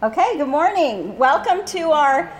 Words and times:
Okay, 0.00 0.38
good 0.38 0.46
morning. 0.46 1.18
Welcome 1.18 1.64
to 1.66 1.90
our 1.90 2.30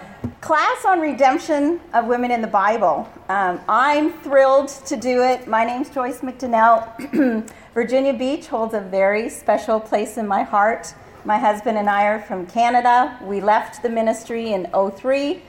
class 0.41 0.85
on 0.85 1.01
redemption 1.01 1.81
of 1.93 2.07
women 2.07 2.31
in 2.31 2.41
the 2.41 2.47
Bible. 2.47 3.09
Um, 3.29 3.61
I'm 3.69 4.13
thrilled 4.21 4.69
to 4.87 4.97
do 4.97 5.25
it. 5.25 5.49
My 5.49 5.65
name's 5.65 5.91
Joyce 5.91 6.21
McDonnell. 6.21 7.51
Virginia 7.75 8.15
Beach 8.15 8.47
holds 8.47 8.75
a 8.75 8.81
very 8.81 9.29
special 9.29 9.81
place 9.81 10.19
in 10.19 10.29
my 10.29 10.45
heart. 10.45 10.95
My 11.25 11.37
husband 11.37 11.79
and 11.79 11.91
I 11.91 12.05
are 12.05 12.21
from 12.21 12.47
Canada. 12.47 13.19
We 13.25 13.41
left 13.41 13.83
the 13.83 13.89
ministry 13.89 14.53
in 14.53 14.71
03, 14.73 15.43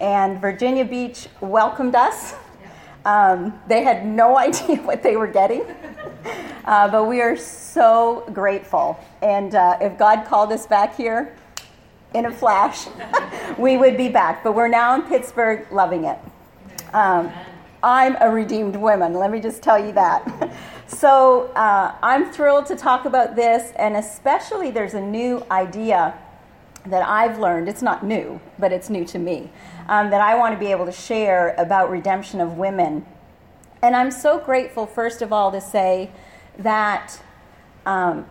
and 0.00 0.40
Virginia 0.40 0.84
Beach 0.84 1.28
welcomed 1.40 1.94
us. 1.94 2.34
Um, 3.04 3.56
they 3.68 3.84
had 3.84 4.04
no 4.04 4.36
idea 4.46 4.78
what 4.78 5.04
they 5.04 5.16
were 5.16 5.28
getting, 5.28 5.62
uh, 6.64 6.88
but 6.88 7.04
we 7.04 7.20
are 7.20 7.36
so 7.36 8.28
grateful. 8.32 8.98
And 9.22 9.54
uh, 9.54 9.78
if 9.80 9.96
God 9.96 10.26
called 10.26 10.50
us 10.50 10.66
back 10.66 10.96
here, 10.96 11.36
in 12.14 12.26
a 12.26 12.30
flash, 12.30 12.86
we 13.58 13.76
would 13.76 13.96
be 13.96 14.08
back. 14.08 14.44
But 14.44 14.54
we're 14.54 14.68
now 14.68 14.94
in 14.94 15.02
Pittsburgh, 15.02 15.66
loving 15.70 16.04
it. 16.04 16.18
Um, 16.92 17.32
I'm 17.82 18.16
a 18.20 18.30
redeemed 18.30 18.76
woman, 18.76 19.14
let 19.14 19.30
me 19.30 19.40
just 19.40 19.62
tell 19.62 19.78
you 19.78 19.92
that. 19.92 20.52
so 20.86 21.46
uh, 21.56 21.96
I'm 22.00 22.30
thrilled 22.30 22.66
to 22.66 22.76
talk 22.76 23.06
about 23.06 23.34
this, 23.34 23.72
and 23.76 23.96
especially 23.96 24.70
there's 24.70 24.94
a 24.94 25.00
new 25.00 25.44
idea 25.50 26.16
that 26.86 27.02
I've 27.02 27.38
learned. 27.38 27.68
It's 27.68 27.82
not 27.82 28.04
new, 28.04 28.40
but 28.58 28.72
it's 28.72 28.88
new 28.88 29.04
to 29.06 29.18
me, 29.18 29.50
um, 29.88 30.10
that 30.10 30.20
I 30.20 30.36
want 30.36 30.54
to 30.54 30.60
be 30.60 30.70
able 30.70 30.86
to 30.86 30.92
share 30.92 31.54
about 31.58 31.90
redemption 31.90 32.40
of 32.40 32.56
women. 32.56 33.04
And 33.82 33.96
I'm 33.96 34.12
so 34.12 34.38
grateful, 34.38 34.86
first 34.86 35.22
of 35.22 35.32
all, 35.32 35.50
to 35.50 35.60
say 35.60 36.10
that 36.58 37.20
um, 37.84 38.26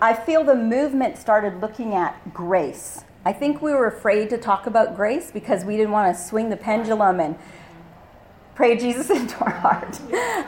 I 0.00 0.14
feel 0.14 0.44
the 0.44 0.54
movement 0.54 1.18
started 1.18 1.60
looking 1.60 1.94
at 1.94 2.32
grace 2.32 3.04
I 3.28 3.32
think 3.34 3.60
we 3.60 3.74
were 3.74 3.86
afraid 3.86 4.30
to 4.30 4.38
talk 4.38 4.66
about 4.66 4.96
grace 4.96 5.30
because 5.30 5.62
we 5.62 5.76
didn't 5.76 5.92
want 5.92 6.16
to 6.16 6.22
swing 6.22 6.48
the 6.48 6.56
pendulum 6.56 7.20
and 7.20 7.38
pray 8.54 8.74
Jesus 8.78 9.10
into 9.20 9.38
our 9.44 9.50
heart. 9.50 10.00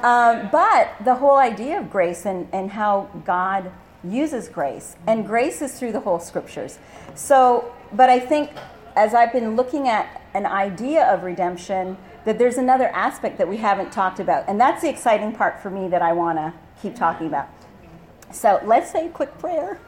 Um, 0.03 0.48
but 0.50 0.95
the 1.05 1.17
whole 1.17 1.37
idea 1.37 1.78
of 1.78 1.91
grace 1.91 2.25
and, 2.25 2.48
and 2.55 2.70
how 2.70 3.11
God 3.27 3.70
uses 4.03 4.48
grace, 4.48 4.97
and 5.06 5.27
grace 5.27 5.61
is 5.61 5.78
through 5.78 5.92
the 5.92 6.00
whole 6.00 6.19
scriptures. 6.19 6.78
So, 7.14 7.70
but 7.92 8.09
I 8.09 8.19
think 8.19 8.50
as 8.97 9.12
I've 9.12 9.31
been 9.31 9.56
looking 9.56 9.87
at 9.87 10.22
an 10.33 10.47
idea 10.47 11.05
of 11.05 11.22
redemption, 11.22 11.98
that 12.25 12.39
there's 12.39 12.56
another 12.56 12.89
aspect 12.89 13.37
that 13.37 13.47
we 13.47 13.59
haven't 13.59 13.92
talked 13.92 14.20
about. 14.20 14.48
And 14.48 14.59
that's 14.59 14.81
the 14.81 14.89
exciting 14.89 15.34
part 15.34 15.61
for 15.61 15.69
me 15.69 15.89
that 15.89 16.00
I 16.00 16.15
want 16.15 16.39
to 16.39 16.55
keep 16.81 16.94
talking 16.94 17.27
about. 17.27 17.50
So 18.33 18.61
let's 18.64 18.91
say 18.91 19.06
a 19.06 19.11
quick 19.11 19.36
prayer. 19.39 19.78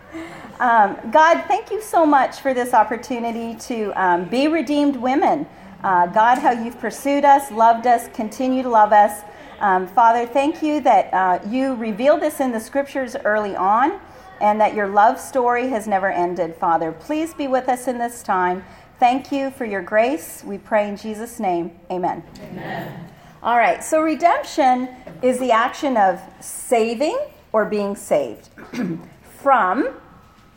Um, 0.60 0.96
God, 1.10 1.44
thank 1.48 1.70
you 1.70 1.80
so 1.80 2.04
much 2.06 2.40
for 2.40 2.54
this 2.54 2.74
opportunity 2.74 3.54
to 3.66 3.92
um, 4.00 4.28
be 4.28 4.48
redeemed 4.48 4.96
women. 4.96 5.46
Uh, 5.82 6.06
God, 6.06 6.38
how 6.38 6.52
you've 6.52 6.78
pursued 6.78 7.24
us, 7.24 7.50
loved 7.50 7.86
us, 7.86 8.08
continue 8.14 8.62
to 8.62 8.68
love 8.68 8.92
us. 8.92 9.22
Um, 9.60 9.86
Father, 9.86 10.26
thank 10.26 10.62
you 10.62 10.80
that 10.80 11.12
uh, 11.12 11.38
you 11.48 11.74
revealed 11.74 12.20
this 12.20 12.40
in 12.40 12.52
the 12.52 12.60
scriptures 12.60 13.16
early 13.24 13.56
on 13.56 14.00
and 14.40 14.60
that 14.60 14.74
your 14.74 14.88
love 14.88 15.18
story 15.18 15.68
has 15.68 15.86
never 15.86 16.10
ended, 16.10 16.54
Father. 16.56 16.92
Please 16.92 17.32
be 17.34 17.46
with 17.46 17.68
us 17.68 17.88
in 17.88 17.98
this 17.98 18.22
time. 18.22 18.64
Thank 18.98 19.32
you 19.32 19.50
for 19.50 19.64
your 19.64 19.82
grace. 19.82 20.42
We 20.44 20.58
pray 20.58 20.88
in 20.88 20.96
Jesus' 20.96 21.40
name. 21.40 21.78
Amen. 21.90 22.22
Amen. 22.50 23.08
All 23.42 23.56
right, 23.56 23.82
so 23.82 24.00
redemption 24.00 24.88
is 25.22 25.40
the 25.40 25.50
action 25.50 25.96
of 25.96 26.20
saving 26.40 27.18
or 27.52 27.64
being 27.64 27.94
saved 27.94 28.48
from 29.22 29.90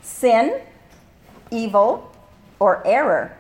sin, 0.02 0.62
evil, 1.52 2.12
or 2.60 2.86
error. 2.86 3.36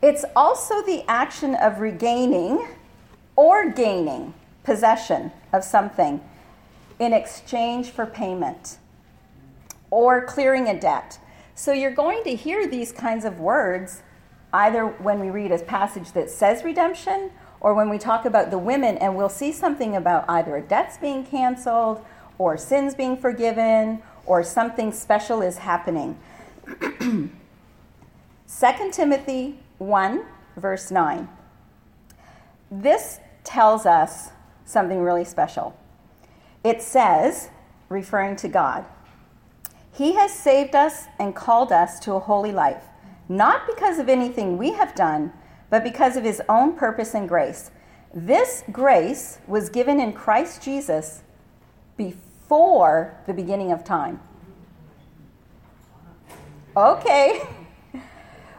It's 0.00 0.24
also 0.34 0.82
the 0.82 1.04
action 1.08 1.54
of 1.54 1.78
regaining 1.80 2.66
or 3.36 3.70
gaining 3.70 4.34
possession 4.64 5.32
of 5.52 5.64
something 5.64 6.20
in 6.98 7.12
exchange 7.12 7.90
for 7.90 8.06
payment 8.06 8.78
or 9.90 10.24
clearing 10.24 10.68
a 10.68 10.78
debt. 10.78 11.18
So 11.54 11.72
you're 11.72 11.94
going 11.94 12.24
to 12.24 12.34
hear 12.34 12.66
these 12.66 12.92
kinds 12.92 13.24
of 13.24 13.38
words 13.38 14.02
either 14.52 14.86
when 14.86 15.20
we 15.20 15.30
read 15.30 15.52
a 15.52 15.58
passage 15.58 16.12
that 16.12 16.30
says 16.30 16.64
redemption 16.64 17.30
or 17.60 17.74
when 17.74 17.88
we 17.88 17.98
talk 17.98 18.24
about 18.24 18.50
the 18.50 18.58
women 18.58 18.98
and 18.98 19.16
we'll 19.16 19.28
see 19.28 19.52
something 19.52 19.96
about 19.96 20.24
either 20.28 20.60
debt's 20.60 20.96
being 20.98 21.24
canceled 21.24 22.04
or 22.42 22.56
sins 22.56 22.94
being 22.94 23.16
forgiven, 23.16 24.02
or 24.26 24.42
something 24.42 24.90
special 24.92 25.42
is 25.42 25.58
happening. 25.58 26.18
2 27.00 27.30
Timothy 28.90 29.60
1, 29.78 30.24
verse 30.56 30.90
9. 30.90 31.28
This 32.70 33.20
tells 33.44 33.86
us 33.86 34.30
something 34.64 35.00
really 35.00 35.24
special. 35.24 35.78
It 36.64 36.82
says, 36.82 37.50
referring 37.88 38.34
to 38.36 38.48
God, 38.48 38.86
He 39.92 40.14
has 40.14 40.32
saved 40.32 40.74
us 40.74 41.06
and 41.20 41.36
called 41.36 41.70
us 41.70 42.00
to 42.00 42.14
a 42.14 42.20
holy 42.20 42.52
life, 42.52 42.84
not 43.28 43.68
because 43.68 44.00
of 44.00 44.08
anything 44.08 44.58
we 44.58 44.72
have 44.72 44.96
done, 44.96 45.32
but 45.70 45.84
because 45.84 46.16
of 46.16 46.24
His 46.24 46.42
own 46.48 46.74
purpose 46.74 47.14
and 47.14 47.28
grace. 47.28 47.70
This 48.12 48.64
grace 48.72 49.38
was 49.46 49.68
given 49.68 50.00
in 50.00 50.12
Christ 50.12 50.62
Jesus 50.62 51.22
before 51.96 52.31
before 52.52 53.14
the 53.26 53.32
beginning 53.32 53.72
of 53.72 53.82
time. 53.82 54.20
Okay. 56.76 57.40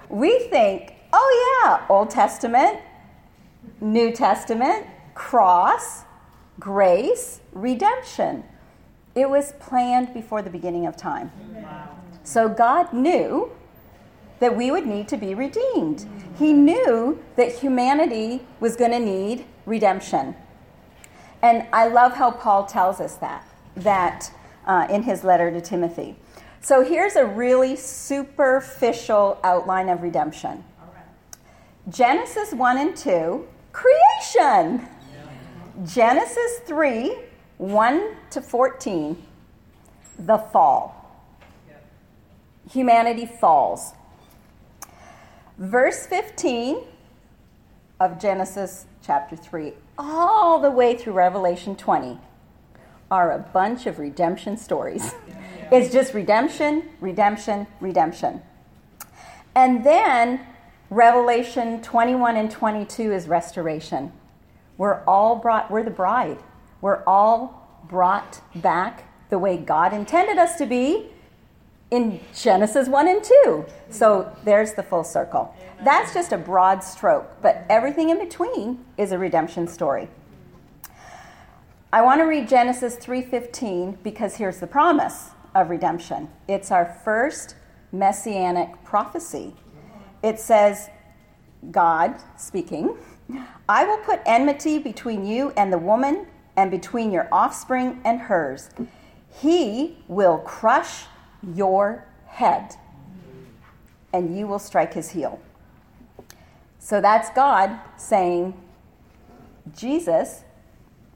We 0.09 0.39
think, 0.51 0.93
oh, 1.11 1.63
yeah, 1.65 1.87
Old 1.89 2.11
Testament, 2.11 2.79
New 3.81 4.11
Testament, 4.11 4.85
cross, 5.15 6.03
grace, 6.59 7.41
redemption. 7.51 8.43
It 9.15 9.27
was 9.27 9.53
planned 9.59 10.13
before 10.13 10.43
the 10.43 10.51
beginning 10.51 10.85
of 10.85 10.95
time. 10.95 11.31
So 12.23 12.47
God 12.47 12.93
knew 12.93 13.51
that 14.39 14.55
we 14.55 14.69
would 14.69 14.85
need 14.85 15.07
to 15.07 15.17
be 15.17 15.33
redeemed. 15.33 16.05
He 16.37 16.53
knew 16.53 17.23
that 17.35 17.51
humanity 17.51 18.45
was 18.59 18.75
going 18.75 18.91
to 18.91 18.99
need 18.99 19.45
redemption. 19.65 20.35
And 21.41 21.65
I 21.73 21.87
love 21.87 22.13
how 22.13 22.29
Paul 22.29 22.67
tells 22.67 22.99
us 22.99 23.15
that 23.15 23.47
that 23.75 24.31
uh, 24.65 24.87
in 24.89 25.03
his 25.03 25.23
letter 25.23 25.51
to 25.51 25.61
Timothy. 25.61 26.15
So 26.61 26.83
here's 26.83 27.15
a 27.15 27.25
really 27.25 27.75
superficial 27.75 29.39
outline 29.43 29.89
of 29.89 30.01
redemption 30.01 30.63
Genesis 31.89 32.53
1 32.53 32.77
and 32.77 32.95
2, 32.95 33.45
creation. 33.73 34.87
Genesis 35.85 36.59
3, 36.65 37.17
1 37.57 38.15
to 38.29 38.41
14, 38.41 39.21
the 40.19 40.37
fall. 40.37 41.11
Humanity 42.71 43.25
falls. 43.25 43.93
Verse 45.57 46.05
15 46.07 46.77
of 47.99 48.21
Genesis 48.21 48.85
chapter 49.05 49.35
3, 49.35 49.73
all 49.97 50.59
the 50.59 50.71
way 50.71 50.95
through 50.95 51.13
Revelation 51.13 51.75
20 51.75 52.19
are 53.13 53.31
a 53.31 53.37
bunch 53.37 53.85
of 53.85 53.99
redemption 53.99 54.57
stories. 54.57 55.13
It's 55.71 55.93
just 55.93 56.15
redemption, 56.15 56.89
redemption, 56.99 57.67
redemption. 57.79 58.41
And 59.53 59.85
then 59.85 60.39
Revelation 60.89 61.79
21 61.83 62.37
and 62.37 62.49
22 62.49 63.13
is 63.13 63.27
restoration. 63.27 64.11
We're 64.79 65.03
all 65.05 65.35
brought, 65.35 65.69
we're 65.69 65.83
the 65.83 65.91
bride. 65.91 66.39
We're 66.81 67.03
all 67.05 67.83
brought 67.87 68.41
back 68.55 69.05
the 69.29 69.37
way 69.37 69.57
God 69.57 69.93
intended 69.93 70.39
us 70.39 70.57
to 70.57 70.65
be 70.65 71.11
in 71.91 72.19
Genesis 72.35 72.87
1 72.87 73.07
and 73.07 73.23
2. 73.23 73.65
So 73.91 74.35
there's 74.43 74.73
the 74.73 74.81
full 74.81 75.03
circle. 75.03 75.55
That's 75.83 76.15
just 76.15 76.31
a 76.31 76.37
broad 76.37 76.83
stroke, 76.83 77.43
but 77.43 77.63
everything 77.69 78.09
in 78.09 78.17
between 78.17 78.83
is 78.97 79.11
a 79.11 79.19
redemption 79.19 79.67
story. 79.67 80.09
I 81.93 82.01
want 82.01 82.21
to 82.21 82.23
read 82.23 82.49
Genesis 82.49 82.95
3:15 82.95 83.99
because 84.01 84.37
here's 84.37 84.59
the 84.59 84.65
promise 84.65 85.29
of 85.53 85.69
redemption. 85.69 86.27
It's 86.47 86.71
our 86.71 86.85
first 86.85 87.55
messianic 87.91 88.83
prophecy. 88.83 89.55
It 90.23 90.39
says, 90.39 90.89
God 91.69 92.15
speaking, 92.35 92.97
I 93.69 93.85
will 93.85 93.99
put 93.99 94.21
enmity 94.25 94.79
between 94.79 95.23
you 95.23 95.53
and 95.55 95.71
the 95.71 95.77
woman, 95.77 96.25
and 96.55 96.71
between 96.71 97.11
your 97.11 97.27
offspring 97.31 98.01
and 98.03 98.21
hers. 98.21 98.71
He 99.29 99.99
will 100.07 100.39
crush 100.39 101.05
your 101.43 102.07
head, 102.25 102.75
and 104.11 104.35
you 104.35 104.47
will 104.47 104.57
strike 104.57 104.95
his 104.95 105.11
heel. 105.11 105.39
So 106.79 107.01
that's 107.01 107.29
God 107.35 107.79
saying, 107.97 108.59
Jesus 109.75 110.42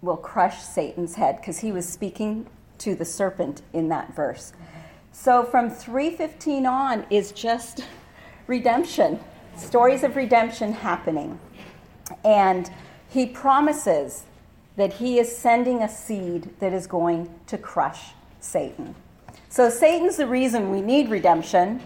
will 0.07 0.18
crush 0.18 0.59
Satan's 0.63 1.13
head 1.13 1.38
because 1.38 1.59
he 1.59 1.71
was 1.71 1.88
speaking 1.88 2.48
to 2.80 2.95
the 2.95 3.06
serpent 3.06 3.62
in 3.74 3.89
that 3.89 4.15
verse. 4.15 4.54
So 5.12 5.44
from 5.44 5.69
315 5.69 6.65
on 6.65 7.06
is 7.12 7.31
just 7.31 7.86
redemption, 8.48 9.19
stories 9.56 10.04
of 10.04 10.15
redemption 10.15 10.71
happening. 10.71 11.39
And 12.24 12.71
he 13.09 13.25
promises 13.25 14.24
that 14.77 14.94
he 14.94 15.19
is 15.19 15.36
sending 15.36 15.83
a 15.83 15.89
seed 15.89 16.50
that 16.59 16.71
is 16.71 16.88
going 16.88 17.30
to 17.48 17.57
crush 17.57 18.12
Satan. 18.39 18.95
So 19.50 19.69
Satan's 19.69 20.18
the 20.18 20.27
reason 20.27 20.71
we 20.71 20.81
need 20.81 21.09
redemption, 21.09 21.81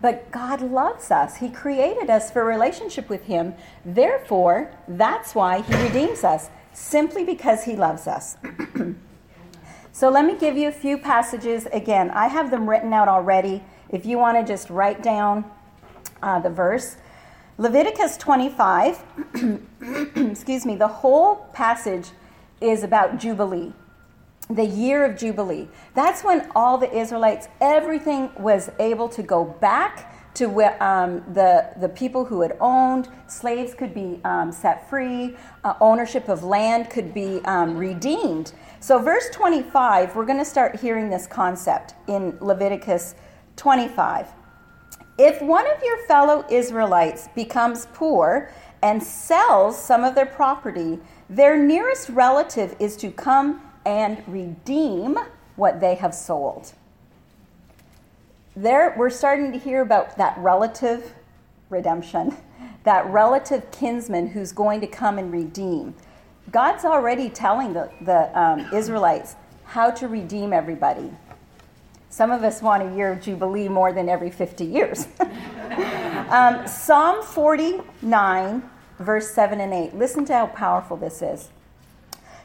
but 0.00 0.30
God 0.30 0.60
loves 0.60 1.10
us. 1.10 1.36
He 1.36 1.50
created 1.50 2.10
us 2.10 2.30
for 2.30 2.42
a 2.42 2.44
relationship 2.44 3.08
with 3.08 3.24
him. 3.24 3.54
Therefore, 3.84 4.72
that's 4.88 5.34
why 5.34 5.60
he 5.60 5.74
redeems 5.82 6.24
us, 6.24 6.48
simply 6.74 7.24
because 7.24 7.64
he 7.64 7.76
loves 7.76 8.06
us. 8.06 8.36
so 9.92 10.10
let 10.10 10.26
me 10.26 10.36
give 10.36 10.56
you 10.56 10.68
a 10.68 10.72
few 10.72 10.98
passages. 10.98 11.66
Again, 11.72 12.10
I 12.10 12.26
have 12.26 12.50
them 12.50 12.68
written 12.68 12.92
out 12.92 13.08
already. 13.08 13.62
If 13.88 14.04
you 14.04 14.18
want 14.18 14.36
to 14.36 14.44
just 14.44 14.68
write 14.70 15.02
down 15.02 15.44
uh, 16.22 16.40
the 16.40 16.50
verse, 16.50 16.96
Leviticus 17.56 18.16
25, 18.16 19.02
excuse 20.16 20.66
me, 20.66 20.74
the 20.74 20.88
whole 20.88 21.36
passage 21.52 22.10
is 22.60 22.82
about 22.82 23.18
Jubilee, 23.18 23.72
the 24.50 24.64
year 24.64 25.04
of 25.04 25.16
Jubilee. 25.16 25.68
That's 25.94 26.24
when 26.24 26.50
all 26.56 26.78
the 26.78 26.92
Israelites, 26.92 27.48
everything 27.60 28.30
was 28.36 28.70
able 28.80 29.08
to 29.10 29.22
go 29.22 29.44
back 29.44 30.13
to 30.34 30.62
um, 30.84 31.22
the, 31.32 31.70
the 31.80 31.88
people 31.88 32.24
who 32.24 32.40
had 32.42 32.56
owned. 32.60 33.08
Slaves 33.28 33.74
could 33.74 33.94
be 33.94 34.20
um, 34.24 34.52
set 34.52 34.88
free, 34.90 35.36
uh, 35.62 35.74
ownership 35.80 36.28
of 36.28 36.42
land 36.42 36.90
could 36.90 37.14
be 37.14 37.40
um, 37.44 37.76
redeemed. 37.76 38.52
So, 38.80 38.98
verse 38.98 39.30
25, 39.30 40.14
we're 40.14 40.26
going 40.26 40.38
to 40.38 40.44
start 40.44 40.80
hearing 40.80 41.08
this 41.08 41.26
concept 41.26 41.94
in 42.08 42.36
Leviticus 42.40 43.14
25. 43.56 44.28
If 45.16 45.40
one 45.40 45.66
of 45.70 45.82
your 45.82 45.98
fellow 46.06 46.44
Israelites 46.50 47.28
becomes 47.34 47.86
poor 47.92 48.50
and 48.82 49.02
sells 49.02 49.78
some 49.78 50.02
of 50.02 50.14
their 50.14 50.26
property, 50.26 50.98
their 51.30 51.56
nearest 51.56 52.08
relative 52.10 52.74
is 52.80 52.96
to 52.96 53.10
come 53.10 53.62
and 53.86 54.22
redeem 54.26 55.16
what 55.56 55.80
they 55.80 55.94
have 55.94 56.14
sold. 56.14 56.74
There, 58.56 58.94
we're 58.96 59.10
starting 59.10 59.50
to 59.50 59.58
hear 59.58 59.82
about 59.82 60.16
that 60.16 60.38
relative 60.38 61.12
redemption, 61.70 62.36
that 62.84 63.04
relative 63.06 63.70
kinsman 63.72 64.28
who's 64.28 64.52
going 64.52 64.80
to 64.80 64.86
come 64.86 65.18
and 65.18 65.32
redeem. 65.32 65.94
God's 66.52 66.84
already 66.84 67.30
telling 67.30 67.72
the, 67.72 67.90
the 68.02 68.38
um, 68.38 68.72
Israelites 68.72 69.34
how 69.64 69.90
to 69.90 70.06
redeem 70.06 70.52
everybody. 70.52 71.10
Some 72.10 72.30
of 72.30 72.44
us 72.44 72.62
want 72.62 72.84
a 72.84 72.94
year 72.94 73.10
of 73.10 73.20
Jubilee 73.20 73.68
more 73.68 73.92
than 73.92 74.08
every 74.08 74.30
50 74.30 74.64
years. 74.64 75.08
um, 76.28 76.64
Psalm 76.68 77.24
49, 77.24 78.62
verse 79.00 79.30
7 79.32 79.60
and 79.60 79.72
8. 79.72 79.96
Listen 79.96 80.24
to 80.26 80.32
how 80.32 80.46
powerful 80.46 80.96
this 80.96 81.22
is. 81.22 81.48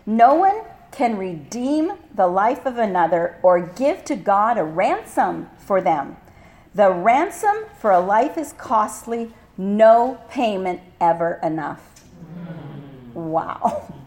No 0.07 0.33
one 0.33 0.63
can 0.91 1.17
redeem 1.17 1.93
the 2.15 2.27
life 2.27 2.65
of 2.65 2.77
another 2.77 3.37
or 3.43 3.59
give 3.59 4.03
to 4.05 4.15
God 4.15 4.57
a 4.57 4.63
ransom 4.63 5.49
for 5.57 5.81
them. 5.81 6.17
The 6.73 6.91
ransom 6.91 7.65
for 7.79 7.91
a 7.91 7.99
life 7.99 8.37
is 8.37 8.53
costly, 8.53 9.33
no 9.57 10.19
payment 10.29 10.81
ever 10.99 11.39
enough. 11.43 12.03
Wow 13.13 13.93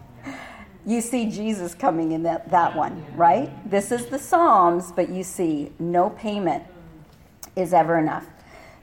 you 0.86 1.00
see 1.00 1.30
Jesus 1.30 1.74
coming 1.74 2.12
in 2.12 2.22
that, 2.24 2.50
that 2.50 2.74
one, 2.74 3.04
right? 3.14 3.70
This 3.70 3.92
is 3.92 4.06
the 4.06 4.18
Psalms, 4.18 4.92
but 4.92 5.08
you 5.08 5.22
see 5.22 5.72
no 5.78 6.10
payment 6.10 6.64
is 7.54 7.72
ever 7.72 7.98
enough. 7.98 8.26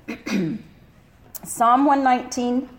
Psalm 1.44 1.86
119, 1.86 2.69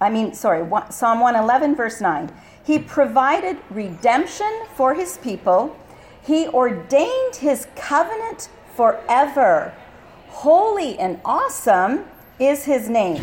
I 0.00 0.10
mean, 0.10 0.34
sorry, 0.34 0.68
Psalm 0.90 1.20
111, 1.20 1.76
verse 1.76 2.00
9. 2.00 2.32
He 2.64 2.78
provided 2.78 3.58
redemption 3.70 4.64
for 4.74 4.94
his 4.94 5.18
people, 5.18 5.76
he 6.22 6.48
ordained 6.48 7.36
his 7.36 7.66
covenant 7.76 8.48
forever. 8.74 9.74
Holy 10.28 10.98
and 10.98 11.20
awesome 11.24 12.06
is 12.38 12.64
his 12.64 12.88
name. 12.88 13.22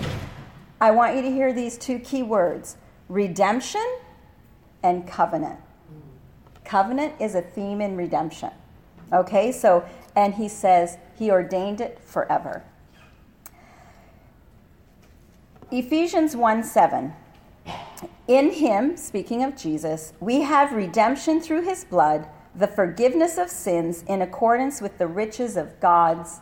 I 0.80 0.92
want 0.92 1.16
you 1.16 1.22
to 1.24 1.32
hear 1.32 1.52
these 1.54 1.78
two 1.78 2.00
key 2.00 2.24
words 2.24 2.78
redemption 3.10 3.86
and 4.84 5.08
covenant. 5.08 5.60
Covenant 6.64 7.16
is 7.20 7.36
a 7.36 7.42
theme 7.42 7.82
in 7.82 7.98
redemption. 7.98 8.52
Okay, 9.12 9.52
so, 9.52 9.84
and 10.16 10.36
he 10.36 10.48
says 10.48 10.98
he 11.18 11.30
ordained 11.32 11.82
it 11.82 12.00
forever. 12.04 12.64
Ephesians 15.72 16.36
1 16.36 16.64
7. 16.64 17.14
In 18.28 18.52
him, 18.52 18.98
speaking 18.98 19.44
of 19.44 19.58
Jesus, 19.58 20.14
we 20.20 20.42
have 20.42 20.74
redemption 20.74 21.42
through 21.42 21.64
his 21.64 21.84
blood, 21.84 22.28
the 22.56 22.68
forgiveness 22.68 23.38
of 23.38 23.50
sins 23.50 24.04
in 24.08 24.22
accordance 24.22 24.80
with 24.82 24.98
the 24.98 25.08
riches 25.08 25.58
of 25.58 25.80
God's 25.80 26.40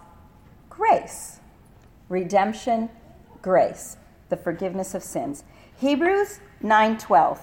grace. 0.70 1.40
Redemption, 2.10 2.90
grace, 3.42 3.98
the 4.30 4.38
forgiveness 4.38 4.94
of 4.94 5.04
sins. 5.04 5.44
Hebrews 5.78 6.40
9:12. 6.62 7.40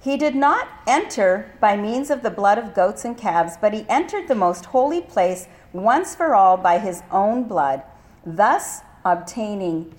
He 0.00 0.16
did 0.16 0.36
not 0.36 0.68
enter 0.86 1.50
by 1.60 1.76
means 1.76 2.10
of 2.10 2.22
the 2.22 2.30
blood 2.30 2.58
of 2.58 2.74
goats 2.74 3.04
and 3.04 3.16
calves, 3.16 3.56
but 3.60 3.72
he 3.72 3.86
entered 3.88 4.28
the 4.28 4.34
most 4.34 4.66
holy 4.66 5.00
place 5.00 5.48
once 5.72 6.14
for 6.14 6.34
all 6.34 6.56
by 6.56 6.78
his 6.78 7.02
own 7.10 7.44
blood, 7.44 7.82
thus 8.24 8.82
obtaining 9.04 9.94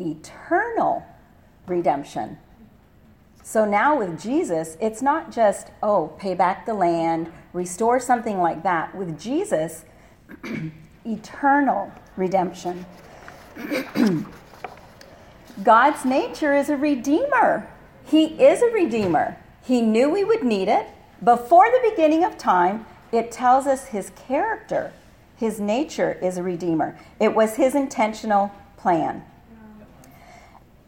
eternal 0.00 1.04
redemption. 1.66 2.38
So 3.50 3.64
now 3.64 3.98
with 3.98 4.22
Jesus, 4.22 4.76
it's 4.80 5.02
not 5.02 5.32
just, 5.32 5.72
oh, 5.82 6.14
pay 6.18 6.34
back 6.34 6.66
the 6.66 6.72
land, 6.72 7.32
restore 7.52 7.98
something 7.98 8.38
like 8.38 8.62
that. 8.62 8.94
With 8.94 9.18
Jesus, 9.18 9.84
eternal 11.04 11.90
redemption. 12.16 12.86
God's 15.64 16.04
nature 16.04 16.54
is 16.54 16.68
a 16.68 16.76
redeemer. 16.76 17.68
He 18.04 18.40
is 18.40 18.62
a 18.62 18.70
redeemer. 18.70 19.36
He 19.64 19.82
knew 19.82 20.08
we 20.08 20.22
would 20.22 20.44
need 20.44 20.68
it. 20.68 20.86
Before 21.24 21.66
the 21.66 21.90
beginning 21.90 22.22
of 22.22 22.38
time, 22.38 22.86
it 23.10 23.32
tells 23.32 23.66
us 23.66 23.86
his 23.86 24.10
character, 24.10 24.92
his 25.34 25.58
nature 25.58 26.12
is 26.22 26.36
a 26.36 26.44
redeemer. 26.44 26.96
It 27.18 27.34
was 27.34 27.56
his 27.56 27.74
intentional 27.74 28.52
plan. 28.76 29.24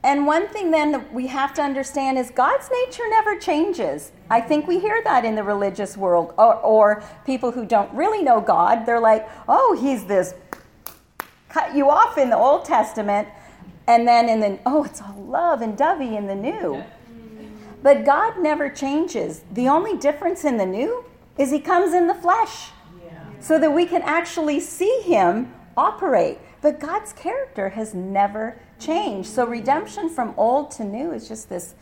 And 0.05 0.27
one 0.27 0.49
thing 0.49 0.73
then 0.73 0.93
that 0.93 1.13
we 1.13 1.29
have 1.29 1.55
to 1.55 1.63
understand 1.63 2.19
is 2.19 2.31
God's 2.31 2.69
nature 2.71 3.09
never 3.09 3.39
changes. 3.39 4.11
I 4.31 4.41
think 4.41 4.67
we 4.67 4.81
hear 4.81 5.01
that 5.05 5.25
in 5.25 5.37
the 5.37 5.45
religious 5.45 5.97
world, 5.97 6.35
or, 6.37 6.57
or, 6.57 7.05
people 7.25 7.53
who 7.53 7.65
don't 7.65 7.93
really 7.95 8.23
know 8.23 8.41
God. 8.41 8.85
They're 8.85 9.01
like, 9.01 9.29
oh, 9.49 9.79
he's 9.81 10.05
this, 10.07 10.35
cut 11.49 11.77
you 11.77 11.89
off 11.89 12.19
in 12.19 12.31
the 12.31 12.37
Old 12.37 12.65
Testament, 12.65 13.29
and 13.87 14.07
then 14.07 14.29
in 14.29 14.41
the, 14.41 14.59
oh, 14.67 14.85
it's 14.85 15.01
all 15.01 15.23
love 15.23 15.61
and 15.63 15.77
dovey 15.77 16.17
in 16.17 16.27
the 16.27 16.35
new. 16.35 16.83
But 17.83 18.05
God 18.05 18.39
never 18.41 18.69
changes. 18.69 19.43
The 19.53 19.69
only 19.69 19.97
difference 19.99 20.45
in 20.45 20.57
the 20.57 20.67
new 20.67 21.05
is 21.39 21.51
He 21.51 21.61
comes 21.61 21.95
in 21.95 22.07
the 22.07 22.15
flesh 22.15 22.71
so 23.41 23.59
that 23.59 23.71
we 23.71 23.87
can 23.87 24.03
actually 24.03 24.61
see 24.61 25.01
Him 25.05 25.53
operate. 25.77 26.39
But 26.63 26.81
God's 26.81 27.13
character 27.13 27.71
has 27.71 27.93
never 27.93 28.59
changed. 28.79 29.29
So 29.29 29.47
redemption 29.47 30.09
from 30.09 30.33
old 30.37 30.71
to 30.73 30.85
new 30.85 31.13
is 31.13 31.29
just 31.29 31.49
this 31.49 31.75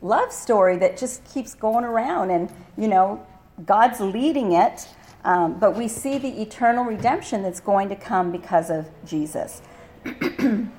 love 0.00 0.32
story 0.32 0.78
that 0.78 0.96
just 0.96 1.24
keeps 1.24 1.54
going 1.54 1.84
around. 1.84 2.30
And, 2.30 2.50
you 2.76 2.88
know, 2.88 3.26
God's 3.66 4.00
leading 4.00 4.52
it. 4.52 4.88
Um, 5.24 5.58
but 5.58 5.76
we 5.76 5.88
see 5.88 6.16
the 6.16 6.40
eternal 6.40 6.84
redemption 6.84 7.42
that's 7.42 7.60
going 7.60 7.90
to 7.90 7.96
come 7.96 8.32
because 8.32 8.70
of 8.70 8.86
Jesus. 9.04 9.60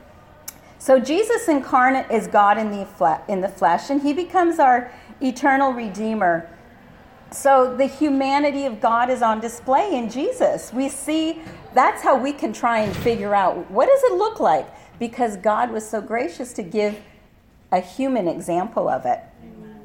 So 0.82 0.98
Jesus 0.98 1.50
incarnate 1.50 2.10
is 2.10 2.28
God 2.28 2.58
in 2.58 2.72
the, 2.72 2.86
fle- 2.86 3.22
in 3.28 3.42
the 3.42 3.50
flesh, 3.50 3.90
and 3.90 4.02
he 4.02 4.14
becomes 4.14 4.60
our 4.60 4.92
eternal 5.20 5.74
redeemer. 5.74 6.50
So 7.32 7.76
the 7.76 7.86
humanity 7.86 8.66
of 8.66 8.82
God 8.82 9.10
is 9.10 9.22
on 9.22 9.40
display 9.40 9.96
in 9.96 10.10
Jesus. 10.10 10.74
We 10.74 10.90
see 10.90 11.42
that's 11.74 12.02
how 12.02 12.18
we 12.18 12.34
can 12.34 12.54
try 12.54 12.80
and 12.80 12.96
figure 12.96 13.36
out 13.36 13.70
what 13.70 13.88
does 13.88 14.04
it 14.04 14.14
look 14.18 14.40
like 14.40 14.68
because 15.00 15.38
God 15.38 15.72
was 15.72 15.88
so 15.88 16.02
gracious 16.02 16.54
to 16.54 16.64
give 16.64 17.00
a 17.72 17.80
human 17.80 18.28
example 18.28 18.90
of 18.90 19.06
it. 19.06 19.20
Amen. 19.44 19.82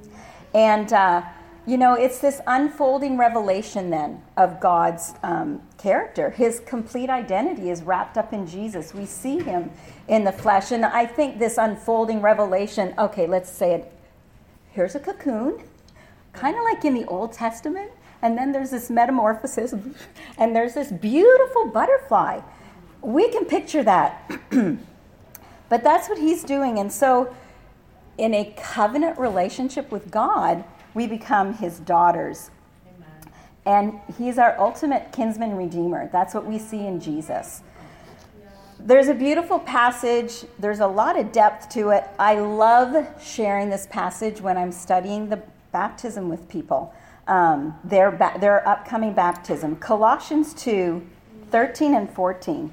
And 0.54 0.92
uh, 0.92 1.22
you 1.66 1.78
know, 1.78 1.94
it's 1.94 2.18
this 2.18 2.40
unfolding 2.46 3.16
revelation 3.16 3.88
then 3.88 4.22
of 4.36 4.60
God's 4.60 5.14
um, 5.22 5.62
character. 5.78 6.30
His 6.30 6.60
complete 6.60 7.08
identity 7.08 7.70
is 7.70 7.82
wrapped 7.82 8.18
up 8.18 8.32
in 8.34 8.46
Jesus. 8.46 8.92
We 8.92 9.06
see 9.06 9.38
him 9.38 9.70
in 10.08 10.24
the 10.24 10.32
flesh. 10.32 10.72
And 10.72 10.84
I 10.84 11.06
think 11.06 11.38
this 11.38 11.56
unfolding 11.56 12.20
revelation 12.20 12.94
okay, 12.98 13.26
let's 13.26 13.50
say 13.50 13.74
it. 13.74 13.92
Here's 14.72 14.94
a 14.94 15.00
cocoon, 15.00 15.62
kind 16.35 16.57
of 16.57 16.64
like 16.64 16.85
in 16.85 16.95
the 16.95 17.05
Old 17.07 17.33
Testament. 17.33 17.91
and 18.23 18.38
then 18.38 18.53
there's 18.53 18.71
this 18.71 18.88
metamorphosis, 18.88 19.75
and 20.38 20.57
there's 20.57 20.75
this 20.75 20.91
beautiful 20.91 21.69
butterfly. 21.69 22.41
We 23.03 23.31
can 23.31 23.45
picture 23.45 23.83
that. 23.83 24.31
but 25.69 25.85
that's 25.85 26.09
what 26.09 26.19
he's 26.19 26.43
doing. 26.43 26.79
And 26.79 26.91
so, 26.91 27.35
in 28.17 28.33
a 28.33 28.55
covenant 28.57 29.19
relationship 29.19 29.91
with 29.91 30.11
God, 30.11 30.64
we 30.95 31.07
become 31.07 31.55
his 31.55 31.81
daughters. 31.81 32.50
And 33.67 33.99
he's 34.19 34.38
our 34.38 34.59
ultimate 34.59 35.12
kinsman 35.12 35.57
redeemer. 35.57 36.09
That's 36.12 36.35
what 36.35 36.47
we 36.47 36.59
see 36.59 36.87
in 36.87 37.00
Jesus. 37.00 37.62
There's 38.79 39.09
a 39.09 39.14
beautiful 39.14 39.59
passage, 39.59 40.45
there's 40.59 40.81
a 40.81 40.87
lot 40.87 41.19
of 41.19 41.33
depth 41.33 41.71
to 41.71 41.91
it. 41.91 42.05
I 42.19 42.38
love 42.41 43.07
sharing 43.23 43.71
this 43.71 43.87
passage 43.87 44.43
when 44.43 44.59
I'm 44.59 44.73
studying 44.73 45.31
the 45.31 45.43
baptism 45.75 46.31
with 46.31 46.49
people, 46.49 46.95
um, 47.26 47.78
their, 47.85 48.11
ba- 48.11 48.38
their 48.40 48.66
upcoming 48.66 49.12
baptism. 49.12 49.76
Colossians 49.76 50.54
2 50.54 51.07
13 51.50 51.95
and 51.95 52.11
14. 52.11 52.73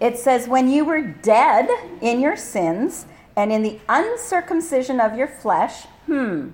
It 0.00 0.18
says, 0.18 0.48
When 0.48 0.68
you 0.68 0.84
were 0.84 1.00
dead 1.00 1.68
in 2.00 2.20
your 2.20 2.36
sins 2.36 3.06
and 3.36 3.52
in 3.52 3.62
the 3.62 3.78
uncircumcision 3.88 5.00
of 5.00 5.16
your 5.16 5.28
flesh, 5.28 5.84
hmm, 6.06 6.48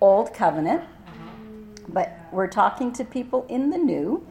old 0.00 0.34
covenant, 0.34 0.82
but 1.88 2.18
we're 2.30 2.48
talking 2.48 2.92
to 2.92 3.04
people 3.04 3.46
in 3.48 3.70
the 3.70 3.78
new. 3.78 4.26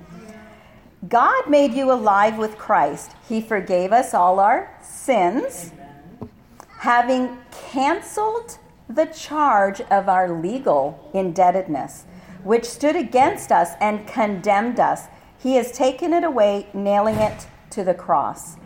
God 1.10 1.50
made 1.50 1.74
you 1.74 1.92
alive 1.92 2.38
with 2.38 2.58
Christ. 2.58 3.12
He 3.28 3.42
forgave 3.42 3.92
us 3.92 4.14
all 4.14 4.40
our 4.40 4.74
sins, 4.82 5.72
having 6.78 7.38
canceled 7.52 8.58
the 8.90 9.06
charge 9.06 9.82
of 9.82 10.10
our 10.10 10.42
legal 10.42 11.10
indebtedness, 11.13 12.06
which 12.44 12.66
stood 12.66 12.96
against 12.96 13.52
us 13.52 13.72
and 13.80 14.08
condemned 14.08 14.80
us. 14.80 15.08
He 15.38 15.56
has 15.56 15.72
taken 15.72 16.13
it 16.13 16.24
away, 16.24 16.68
nailing 16.74 17.16
it 17.16 17.48
to 17.72 17.84
the 17.84 17.94
cross. 17.94 18.58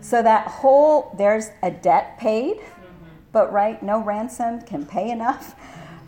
So 0.00 0.22
that 0.22 0.46
whole, 0.46 1.14
there's 1.18 1.50
a 1.62 1.70
debt 1.70 2.18
paid, 2.18 2.58
but 3.32 3.52
right, 3.52 3.82
no 3.82 4.02
ransom 4.02 4.62
can 4.62 4.86
pay 4.86 5.10
enough. 5.10 5.54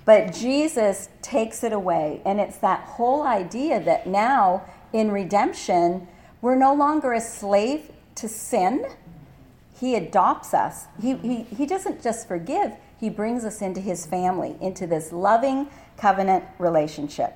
But 0.04 0.32
Jesus 0.32 1.08
takes 1.22 1.62
it 1.62 1.72
away. 1.72 2.22
And 2.24 2.40
it's 2.40 2.56
that 2.58 2.80
whole 2.80 3.22
idea 3.22 3.80
that 3.84 4.06
now 4.06 4.64
in 4.92 5.10
redemption, 5.10 6.08
we're 6.40 6.56
no 6.56 6.74
longer 6.74 7.12
a 7.12 7.20
slave 7.20 7.90
to 8.16 8.28
sin. 8.28 8.86
He 9.78 9.94
adopts 9.94 10.54
us. 10.54 10.86
He, 11.00 11.14
he, 11.16 11.42
he 11.42 11.66
doesn't 11.66 12.02
just 12.02 12.26
forgive, 12.26 12.72
He 13.00 13.08
brings 13.08 13.44
us 13.44 13.62
into 13.62 13.80
His 13.80 14.04
family, 14.04 14.56
into 14.60 14.86
this 14.86 15.10
loving 15.10 15.68
covenant 15.96 16.44
relationship. 16.58 17.34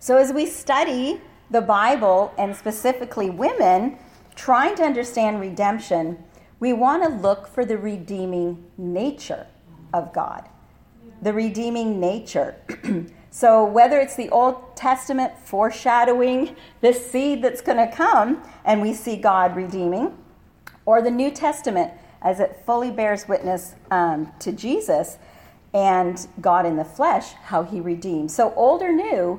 So 0.00 0.16
as 0.16 0.32
we 0.32 0.44
study 0.44 1.20
the 1.50 1.60
Bible, 1.60 2.34
and 2.38 2.54
specifically 2.54 3.30
women, 3.30 3.98
trying 4.34 4.74
to 4.76 4.82
understand 4.82 5.40
redemption, 5.40 6.18
we 6.58 6.72
want 6.72 7.04
to 7.04 7.08
look 7.08 7.46
for 7.46 7.64
the 7.64 7.78
redeeming 7.78 8.64
nature 8.76 9.46
of 9.94 10.12
God. 10.12 10.48
The 11.22 11.32
redeeming 11.32 12.00
nature. 12.00 12.56
So, 13.28 13.66
whether 13.66 14.00
it's 14.00 14.16
the 14.16 14.30
Old 14.30 14.74
Testament 14.76 15.38
foreshadowing 15.38 16.56
this 16.80 17.10
seed 17.10 17.44
that's 17.44 17.60
going 17.60 17.76
to 17.76 17.94
come 17.94 18.42
and 18.64 18.80
we 18.80 18.94
see 18.94 19.16
God 19.16 19.54
redeeming, 19.54 20.16
or 20.86 21.02
the 21.02 21.10
New 21.10 21.30
Testament 21.30 21.92
as 22.26 22.40
it 22.40 22.60
fully 22.66 22.90
bears 22.90 23.28
witness 23.28 23.76
um, 23.92 24.32
to 24.40 24.50
Jesus 24.50 25.18
and 25.72 26.26
God 26.40 26.66
in 26.66 26.76
the 26.76 26.84
flesh, 26.84 27.34
how 27.34 27.62
he 27.62 27.80
redeems. 27.80 28.34
So, 28.34 28.52
old 28.54 28.82
or 28.82 28.92
new, 28.92 29.38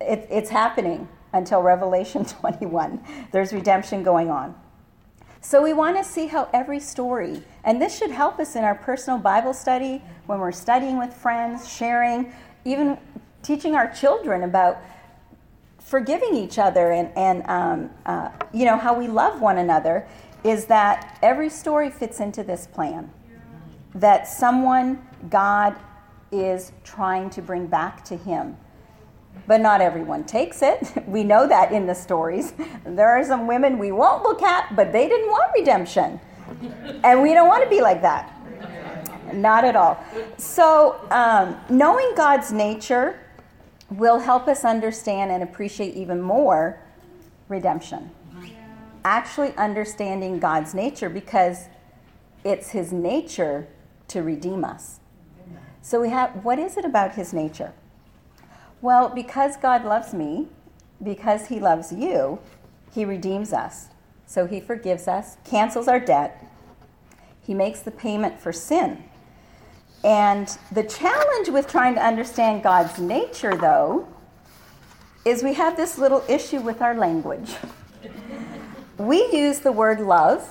it, 0.00 0.26
it's 0.30 0.48
happening 0.48 1.06
until 1.34 1.60
Revelation 1.60 2.24
21. 2.40 3.28
There's 3.30 3.52
redemption 3.52 4.02
going 4.02 4.30
on. 4.30 4.54
So, 5.42 5.62
we 5.62 5.74
want 5.74 5.98
to 5.98 6.04
see 6.04 6.26
how 6.26 6.48
every 6.54 6.80
story, 6.80 7.42
and 7.62 7.80
this 7.80 7.98
should 7.98 8.10
help 8.10 8.38
us 8.38 8.56
in 8.56 8.64
our 8.64 8.74
personal 8.74 9.18
Bible 9.18 9.52
study 9.52 10.02
when 10.24 10.38
we're 10.38 10.52
studying 10.52 10.98
with 10.98 11.12
friends, 11.12 11.70
sharing, 11.70 12.32
even 12.64 12.96
teaching 13.42 13.74
our 13.74 13.92
children 13.92 14.44
about 14.44 14.78
forgiving 15.84 16.34
each 16.34 16.58
other 16.58 16.92
and, 16.92 17.10
and 17.14 17.46
um, 17.46 17.90
uh, 18.06 18.30
you 18.54 18.64
know 18.64 18.78
how 18.78 18.98
we 18.98 19.06
love 19.06 19.42
one 19.42 19.58
another 19.58 20.08
is 20.44 20.66
that 20.66 21.18
every 21.22 21.48
story 21.48 21.90
fits 21.90 22.20
into 22.20 22.44
this 22.44 22.66
plan 22.66 23.10
that 23.94 24.28
someone 24.28 25.04
god 25.30 25.74
is 26.30 26.72
trying 26.82 27.30
to 27.30 27.40
bring 27.40 27.66
back 27.66 28.04
to 28.04 28.16
him. 28.16 28.56
But 29.46 29.60
not 29.60 29.80
everyone 29.80 30.24
takes 30.24 30.62
it. 30.62 30.92
We 31.06 31.24
know 31.24 31.46
that 31.46 31.72
in 31.72 31.86
the 31.86 31.94
stories. 31.94 32.54
There 32.84 33.08
are 33.08 33.24
some 33.24 33.46
women 33.46 33.78
we 33.78 33.92
won't 33.92 34.22
look 34.22 34.42
at 34.42 34.74
but 34.76 34.92
they 34.92 35.08
didn't 35.08 35.28
want 35.28 35.52
redemption. 35.54 36.20
And 37.02 37.22
we 37.22 37.34
don't 37.34 37.48
want 37.48 37.62
to 37.64 37.70
be 37.70 37.80
like 37.80 38.02
that. 38.02 38.30
Not 39.32 39.64
at 39.64 39.76
all. 39.76 40.02
So 40.36 41.00
um, 41.10 41.58
knowing 41.68 42.12
god's 42.16 42.52
nature 42.52 43.18
will 43.90 44.18
help 44.18 44.48
us 44.48 44.64
understand 44.64 45.30
and 45.30 45.42
appreciate 45.42 45.94
even 45.94 46.20
more 46.20 46.80
redemption. 47.48 48.10
Actually, 49.04 49.54
understanding 49.56 50.38
God's 50.38 50.74
nature 50.74 51.08
because 51.08 51.68
it's 52.42 52.70
His 52.70 52.92
nature 52.92 53.66
to 54.08 54.22
redeem 54.22 54.64
us. 54.64 55.00
So, 55.82 56.00
we 56.00 56.10
have 56.10 56.44
what 56.44 56.58
is 56.58 56.76
it 56.76 56.84
about 56.84 57.14
His 57.14 57.32
nature? 57.32 57.72
Well, 58.80 59.08
because 59.08 59.56
God 59.56 59.84
loves 59.84 60.14
me, 60.14 60.48
because 61.02 61.48
He 61.48 61.60
loves 61.60 61.92
you, 61.92 62.38
He 62.94 63.04
redeems 63.04 63.52
us. 63.52 63.88
So, 64.26 64.46
He 64.46 64.60
forgives 64.60 65.06
us, 65.06 65.36
cancels 65.44 65.88
our 65.88 66.00
debt, 66.00 66.42
He 67.42 67.52
makes 67.52 67.80
the 67.80 67.90
payment 67.90 68.40
for 68.40 68.52
sin 68.52 69.04
and 70.04 70.58
the 70.70 70.82
challenge 70.82 71.48
with 71.48 71.66
trying 71.66 71.94
to 71.94 72.06
understand 72.06 72.62
God's 72.62 72.98
nature, 72.98 73.56
though, 73.56 74.06
is 75.24 75.42
we 75.42 75.54
have 75.54 75.78
this 75.78 75.96
little 75.96 76.22
issue 76.28 76.60
with 76.60 76.82
our 76.82 76.94
language. 76.94 77.54
We 78.98 79.28
use 79.32 79.58
the 79.58 79.72
word 79.72 79.98
love 79.98 80.48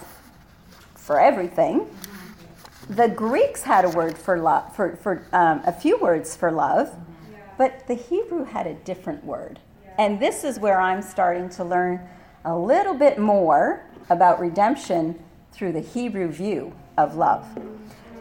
for 0.96 1.18
everything. 1.18 1.88
The 2.90 3.08
Greeks 3.08 3.62
had 3.64 3.86
a 3.86 3.90
word 3.90 4.18
for 4.18 4.38
love, 4.38 4.76
for, 4.76 4.98
for 4.98 5.26
um, 5.32 5.62
a 5.66 5.72
few 5.72 5.98
words 5.98 6.36
for 6.36 6.52
love, 6.52 6.94
but 7.58 7.88
the 7.88 7.94
Hebrew 7.94 8.44
had 8.44 8.68
a 8.68 8.74
different 8.74 9.24
word. 9.24 9.60
And 9.98 10.20
this 10.20 10.44
is 10.44 10.60
where 10.60 10.82
I'm 10.82 11.02
starting 11.02 11.48
to 11.52 11.64
learn 11.64 12.02
a 12.44 12.58
little 12.58 12.94
bit 12.94 13.18
more 13.18 13.86
about 14.10 14.42
redemption 14.42 15.24
through 15.54 15.72
the 15.72 15.80
Hebrew 15.80 16.28
view 16.28 16.74
of 16.98 17.16
love. 17.16 17.48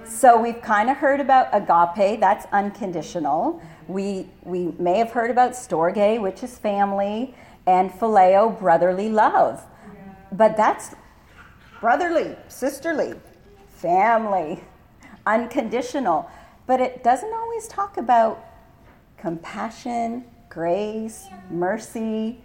So 0.04 0.40
we've 0.40 0.62
kind 0.62 0.88
of 0.88 0.98
heard 0.98 1.18
about 1.18 1.48
agape, 1.52 2.20
that's 2.20 2.46
unconditional. 2.52 3.60
We, 3.88 4.28
we 4.44 4.66
may 4.78 4.98
have 4.98 5.10
heard 5.10 5.32
about 5.32 5.52
storge, 5.52 6.20
which 6.20 6.44
is 6.44 6.58
family, 6.58 7.34
and 7.66 7.90
phileo, 7.90 8.56
brotherly 8.56 9.08
love. 9.08 9.64
But 10.32 10.56
that's 10.56 10.94
brotherly, 11.80 12.36
sisterly, 12.48 13.14
family, 13.68 14.64
unconditional. 15.26 16.30
But 16.66 16.80
it 16.80 17.04
doesn't 17.04 17.32
always 17.32 17.68
talk 17.68 17.98
about 17.98 18.44
compassion, 19.18 20.24
grace, 20.48 21.26
mercy. 21.50 22.40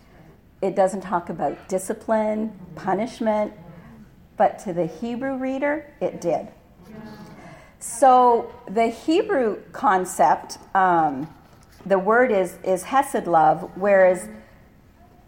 It 0.61 0.75
doesn't 0.75 1.01
talk 1.01 1.29
about 1.29 1.69
discipline, 1.69 2.51
punishment. 2.75 3.53
But 4.35 4.59
to 4.59 4.73
the 4.73 4.85
Hebrew 4.85 5.37
reader, 5.37 5.91
it 6.01 6.19
did. 6.19 6.47
So 7.79 8.53
the 8.69 8.87
Hebrew 8.87 9.61
concept, 9.71 10.57
um, 10.75 11.33
the 11.85 11.99
word 11.99 12.31
is 12.31 12.57
is 12.63 12.83
hesed 12.83 13.27
love, 13.27 13.69
whereas 13.75 14.27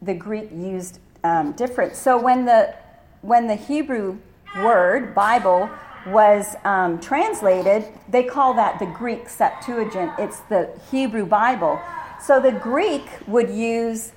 the 0.02 0.14
Greek 0.14 0.52
used 0.52 1.00
um, 1.24 1.54
different. 1.54 1.96
So 1.96 2.22
when 2.22 2.46
the 2.46 2.76
when 3.22 3.48
the 3.48 3.56
Hebrew 3.56 4.18
word 4.58 5.14
Bible 5.14 5.70
was 6.08 6.56
um, 6.64 7.00
translated, 7.00 7.86
they 8.08 8.24
call 8.24 8.54
that 8.54 8.80
the 8.80 8.86
Greek 8.86 9.28
Septuagint. 9.28 10.14
It's 10.18 10.40
the 10.42 10.70
Hebrew 10.90 11.26
Bible. 11.26 11.80
So 12.22 12.40
the 12.40 12.52
Greek 12.52 13.06
would 13.28 13.50
use 13.50 14.14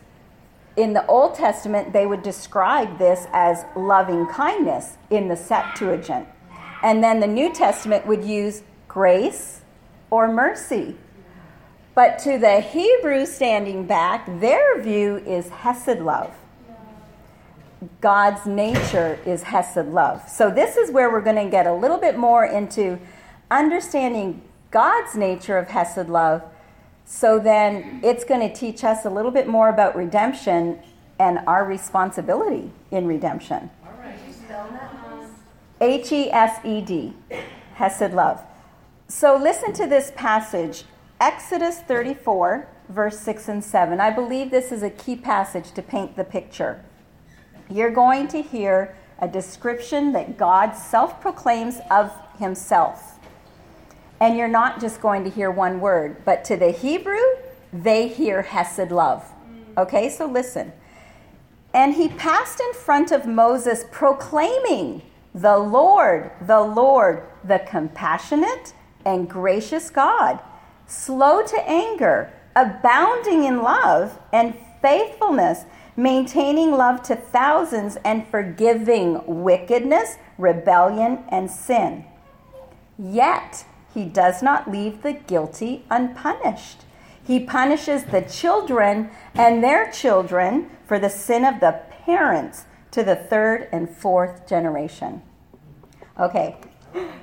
in 0.77 0.93
the 0.95 1.07
Old 1.07 1.35
Testament, 1.35 1.93
they 1.93 2.07
would 2.07 2.23
describe 2.23 2.99
this 2.99 3.27
as 3.33 3.65
loving 3.77 4.27
kindness 4.27 4.97
in 5.11 5.29
the 5.29 5.37
Septuagint. 5.37 6.27
And 6.83 7.05
then 7.05 7.21
the 7.21 7.27
New 7.27 7.53
Testament 7.53 8.07
would 8.07 8.25
use 8.25 8.63
grace 8.89 9.61
or 10.11 10.33
mercy. 10.33 10.97
But 11.95 12.19
to 12.21 12.39
the 12.39 12.61
Hebrew 12.61 13.27
standing 13.27 13.87
back, 13.87 14.27
their 14.41 14.81
view 14.81 15.19
is 15.19 15.51
Hesed 15.51 16.01
love. 16.01 16.35
God's 18.01 18.47
nature 18.47 19.19
is 19.27 19.43
Hesed 19.43 19.87
love. 19.89 20.29
So, 20.29 20.51
this 20.51 20.77
is 20.77 20.91
where 20.91 21.11
we're 21.11 21.23
going 21.23 21.43
to 21.45 21.51
get 21.51 21.67
a 21.67 21.73
little 21.73 21.99
bit 21.99 22.17
more 22.19 22.45
into 22.45 22.99
understanding 23.51 24.43
God's 24.71 25.15
nature 25.17 25.59
of 25.59 25.69
Hesed 25.69 26.09
love 26.09 26.43
So 27.05 27.39
then 27.39 28.01
it's 28.03 28.25
going 28.25 28.41
to 28.41 28.55
teach 28.55 28.85
us 28.85 29.05
a 29.05 29.11
little 29.11 29.31
bit 29.31 29.47
more 29.49 29.69
about 29.69 29.97
redemption 29.97 30.79
and 31.19 31.41
our 31.47 31.65
responsibility 31.65 32.71
in 32.91 33.07
redemption. 33.07 33.71
H 35.81 36.13
E 36.13 36.31
S 36.31 36.65
E 36.65 36.81
D, 36.81 37.13
Hesed 37.75 38.13
love. 38.13 38.41
So 39.09 39.37
listen 39.37 39.73
to 39.75 39.87
this 39.87 40.13
passage, 40.17 40.85
Exodus 41.21 41.81
34, 41.81 42.69
verse 42.89 43.19
6 43.21 43.49
and 43.49 43.65
7. 43.65 44.01
I 44.01 44.11
believe 44.11 44.51
this 44.51 44.73
is 44.73 44.83
a 44.83 44.91
key 44.91 45.17
passage 45.17 45.73
to 45.73 45.83
paint 45.83 46.17
the 46.17 46.25
picture. 46.25 46.85
You're 47.71 47.91
going 47.91 48.29
to 48.29 48.43
hear 48.43 48.97
a 49.19 49.29
description 49.29 50.13
that 50.13 50.37
God 50.37 50.73
self 50.73 51.21
proclaims 51.21 51.79
of 51.91 52.13
himself. 52.39 53.19
And 54.21 54.37
you're 54.37 54.49
not 54.49 54.81
just 54.81 55.01
going 55.01 55.25
to 55.25 55.31
hear 55.31 55.51
one 55.51 55.81
word, 55.81 56.25
but 56.25 56.45
to 56.45 56.57
the 56.57 56.71
Hebrew, 56.71 57.23
they 57.73 58.09
hear 58.09 58.43
Hesed 58.43 58.91
love. 58.91 59.25
Okay, 59.77 60.09
so 60.09 60.27
listen. 60.27 60.73
And 61.75 61.95
he 61.95 62.09
passed 62.09 62.61
in 62.61 62.73
front 62.75 63.11
of 63.11 63.27
Moses, 63.27 63.85
proclaiming, 63.91 65.03
The 65.35 65.57
Lord, 65.57 66.31
the 66.43 66.61
Lord, 66.61 67.25
the 67.45 67.61
compassionate 67.61 68.75
and 69.05 69.29
gracious 69.29 69.89
God, 69.91 70.41
slow 70.87 71.43
to 71.43 71.69
anger, 71.69 72.33
abounding 72.55 73.45
in 73.45 73.63
love 73.63 74.19
and 74.33 74.55
faithfulness, 74.83 75.65
maintaining 75.97 76.73
love 76.73 77.03
to 77.03 77.17
thousands, 77.17 77.97
and 78.05 78.27
forgiving 78.29 79.21
wickedness, 79.27 80.17
rebellion, 80.39 81.25
and 81.29 81.51
sin. 81.51 82.05
Yet, 82.99 83.65
he 83.93 84.05
does 84.07 84.43
not 84.43 84.71
leave 84.71 85.03
the 85.03 85.13
guilty 85.13 85.85
unpunished. 85.91 86.85
He 87.25 87.41
punishes 87.41 88.05
the 88.05 88.23
children 88.23 89.11
and 89.35 89.63
their 89.63 89.91
children 89.91 90.71
for 90.87 90.99
the 90.99 91.11
sin 91.11 91.45
of 91.45 91.61
the 91.61 91.81
parents 92.05 92.65
to 92.91 93.03
the 93.03 93.17
third 93.17 93.69
and 93.73 93.89
fourth 93.89 94.49
generation. 94.49 95.23
Okay, 96.19 96.57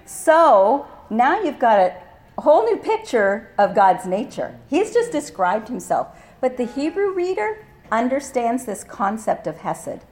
so 0.05 0.87
now 1.09 1.41
you've 1.41 1.59
got 1.59 1.79
a 1.79 2.41
whole 2.41 2.63
new 2.65 2.77
picture 2.77 3.51
of 3.57 3.75
God's 3.75 4.05
nature. 4.05 4.57
He's 4.67 4.93
just 4.93 5.11
described 5.11 5.67
himself. 5.67 6.07
But 6.41 6.57
the 6.57 6.65
Hebrew 6.65 7.13
reader 7.13 7.65
understands 7.91 8.65
this 8.65 8.83
concept 8.83 9.47
of 9.47 9.57
Hesed. 9.57 10.05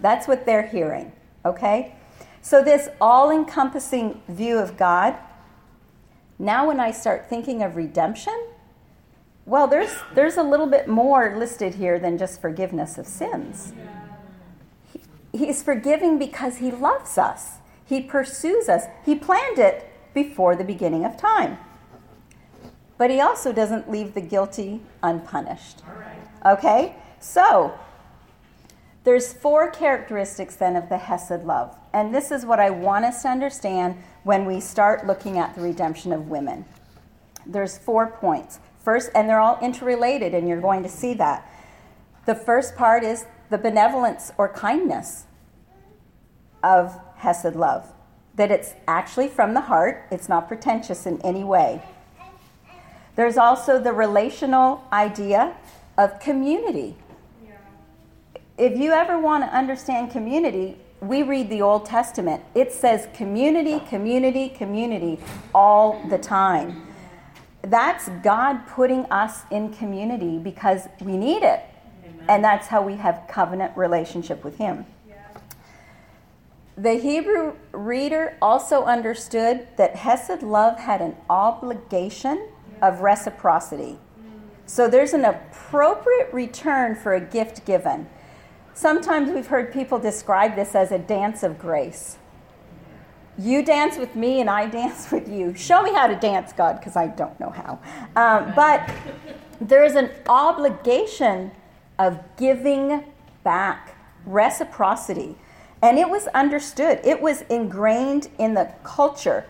That's 0.00 0.26
what 0.26 0.46
they're 0.46 0.66
hearing, 0.66 1.12
okay? 1.44 1.94
So, 2.42 2.62
this 2.62 2.88
all 3.00 3.30
encompassing 3.30 4.22
view 4.28 4.58
of 4.58 4.76
God 4.76 5.16
now, 6.40 6.68
when 6.68 6.80
I 6.80 6.90
start 6.90 7.28
thinking 7.28 7.62
of 7.62 7.76
redemption, 7.76 8.46
well, 9.44 9.66
there's, 9.66 9.94
there's 10.14 10.38
a 10.38 10.42
little 10.42 10.66
bit 10.66 10.88
more 10.88 11.36
listed 11.36 11.74
here 11.74 11.98
than 11.98 12.16
just 12.16 12.40
forgiveness 12.40 12.96
of 12.96 13.06
sins. 13.06 13.74
He, 14.90 15.00
he's 15.36 15.62
forgiving 15.62 16.18
because 16.18 16.56
he 16.56 16.70
loves 16.70 17.18
us, 17.18 17.58
he 17.84 18.00
pursues 18.00 18.70
us, 18.70 18.84
he 19.04 19.14
planned 19.14 19.58
it 19.58 19.92
before 20.14 20.56
the 20.56 20.64
beginning 20.64 21.04
of 21.04 21.18
time. 21.18 21.58
But 22.96 23.10
he 23.10 23.20
also 23.20 23.52
doesn't 23.52 23.90
leave 23.90 24.14
the 24.14 24.22
guilty 24.22 24.80
unpunished. 25.02 25.82
Okay? 26.46 26.96
So, 27.20 27.78
there's 29.04 29.32
four 29.32 29.70
characteristics 29.70 30.56
then 30.56 30.76
of 30.76 30.88
the 30.88 30.98
Hesed 30.98 31.44
love. 31.44 31.76
And 31.92 32.14
this 32.14 32.30
is 32.30 32.44
what 32.44 32.60
I 32.60 32.70
want 32.70 33.04
us 33.04 33.22
to 33.22 33.28
understand 33.28 33.96
when 34.24 34.44
we 34.44 34.60
start 34.60 35.06
looking 35.06 35.38
at 35.38 35.54
the 35.54 35.62
redemption 35.62 36.12
of 36.12 36.28
women. 36.28 36.64
There's 37.46 37.78
four 37.78 38.06
points. 38.06 38.58
First, 38.82 39.10
and 39.14 39.28
they're 39.28 39.40
all 39.40 39.58
interrelated, 39.60 40.34
and 40.34 40.48
you're 40.48 40.60
going 40.60 40.82
to 40.82 40.88
see 40.88 41.14
that. 41.14 41.50
The 42.26 42.34
first 42.34 42.76
part 42.76 43.04
is 43.04 43.26
the 43.50 43.58
benevolence 43.58 44.32
or 44.38 44.48
kindness 44.48 45.24
of 46.62 46.98
Hesed 47.16 47.56
love, 47.56 47.90
that 48.34 48.50
it's 48.50 48.74
actually 48.86 49.28
from 49.28 49.54
the 49.54 49.62
heart, 49.62 50.06
it's 50.10 50.28
not 50.28 50.48
pretentious 50.48 51.06
in 51.06 51.20
any 51.22 51.44
way. 51.44 51.82
There's 53.16 53.36
also 53.36 53.78
the 53.78 53.92
relational 53.92 54.86
idea 54.92 55.56
of 55.98 56.20
community. 56.20 56.96
If 58.60 58.78
you 58.78 58.92
ever 58.92 59.18
want 59.18 59.42
to 59.42 59.48
understand 59.56 60.10
community, 60.10 60.76
we 61.00 61.22
read 61.22 61.48
the 61.48 61.62
Old 61.62 61.86
Testament, 61.86 62.42
it 62.54 62.70
says 62.74 63.08
community, 63.14 63.80
community, 63.88 64.50
community 64.50 65.18
all 65.54 66.06
the 66.10 66.18
time. 66.18 66.86
That's 67.62 68.10
God 68.22 68.66
putting 68.66 69.06
us 69.06 69.44
in 69.50 69.72
community 69.72 70.36
because 70.36 70.88
we 71.00 71.16
need 71.16 71.42
it. 71.42 71.62
Amen. 72.04 72.26
And 72.28 72.44
that's 72.44 72.66
how 72.66 72.82
we 72.82 72.96
have 72.96 73.22
covenant 73.30 73.74
relationship 73.78 74.44
with 74.44 74.58
him. 74.58 74.84
Yeah. 75.08 75.14
The 76.76 76.96
Hebrew 76.96 77.54
reader 77.72 78.36
also 78.42 78.84
understood 78.84 79.68
that 79.78 79.96
Hesed 79.96 80.42
love 80.42 80.78
had 80.78 81.00
an 81.00 81.16
obligation 81.30 82.46
of 82.82 83.00
reciprocity. 83.00 83.98
So 84.66 84.86
there's 84.86 85.14
an 85.14 85.24
appropriate 85.24 86.28
return 86.34 86.94
for 86.94 87.14
a 87.14 87.20
gift 87.22 87.64
given. 87.64 88.06
Sometimes 88.80 89.30
we've 89.30 89.48
heard 89.48 89.74
people 89.74 89.98
describe 89.98 90.56
this 90.56 90.74
as 90.74 90.90
a 90.90 90.98
dance 90.98 91.42
of 91.42 91.58
grace. 91.58 92.16
You 93.36 93.62
dance 93.62 93.98
with 93.98 94.16
me 94.16 94.40
and 94.40 94.48
I 94.48 94.68
dance 94.70 95.12
with 95.12 95.28
you. 95.28 95.54
Show 95.54 95.82
me 95.82 95.92
how 95.92 96.06
to 96.06 96.16
dance, 96.16 96.54
God, 96.54 96.78
because 96.78 96.96
I 96.96 97.08
don't 97.08 97.38
know 97.38 97.50
how. 97.50 97.78
Um, 98.16 98.54
but 98.56 98.90
there 99.60 99.84
is 99.84 99.96
an 99.96 100.08
obligation 100.30 101.50
of 101.98 102.20
giving 102.38 103.04
back, 103.44 103.96
reciprocity. 104.24 105.36
And 105.82 105.98
it 105.98 106.08
was 106.08 106.28
understood, 106.28 107.00
it 107.04 107.20
was 107.20 107.42
ingrained 107.50 108.30
in 108.38 108.54
the 108.54 108.72
culture. 108.82 109.44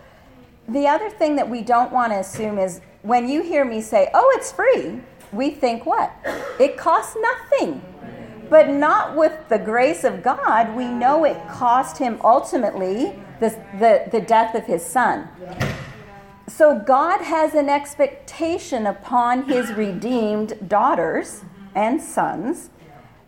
The 0.68 0.88
other 0.88 1.08
thing 1.08 1.36
that 1.36 1.48
we 1.48 1.62
don't 1.62 1.92
want 1.92 2.10
to 2.10 2.18
assume 2.18 2.58
is 2.58 2.80
when 3.02 3.28
you 3.28 3.44
hear 3.44 3.64
me 3.64 3.80
say, 3.80 4.10
oh, 4.12 4.28
it's 4.36 4.50
free, 4.50 5.00
we 5.30 5.52
think 5.52 5.86
what? 5.86 6.12
It 6.58 6.76
costs 6.76 7.16
nothing 7.20 7.80
but 8.50 8.68
not 8.68 9.16
with 9.16 9.48
the 9.48 9.58
grace 9.58 10.04
of 10.04 10.22
God. 10.22 10.74
We 10.76 10.86
know 10.86 11.24
it 11.24 11.38
cost 11.48 11.96
him 11.96 12.20
ultimately 12.22 13.18
the, 13.38 13.50
the, 13.78 14.08
the 14.10 14.20
death 14.20 14.54
of 14.54 14.66
his 14.66 14.84
son. 14.84 15.28
So 16.48 16.78
God 16.78 17.22
has 17.22 17.54
an 17.54 17.68
expectation 17.68 18.86
upon 18.86 19.44
his 19.44 19.72
redeemed 19.72 20.68
daughters 20.68 21.42
and 21.74 22.02
sons 22.02 22.70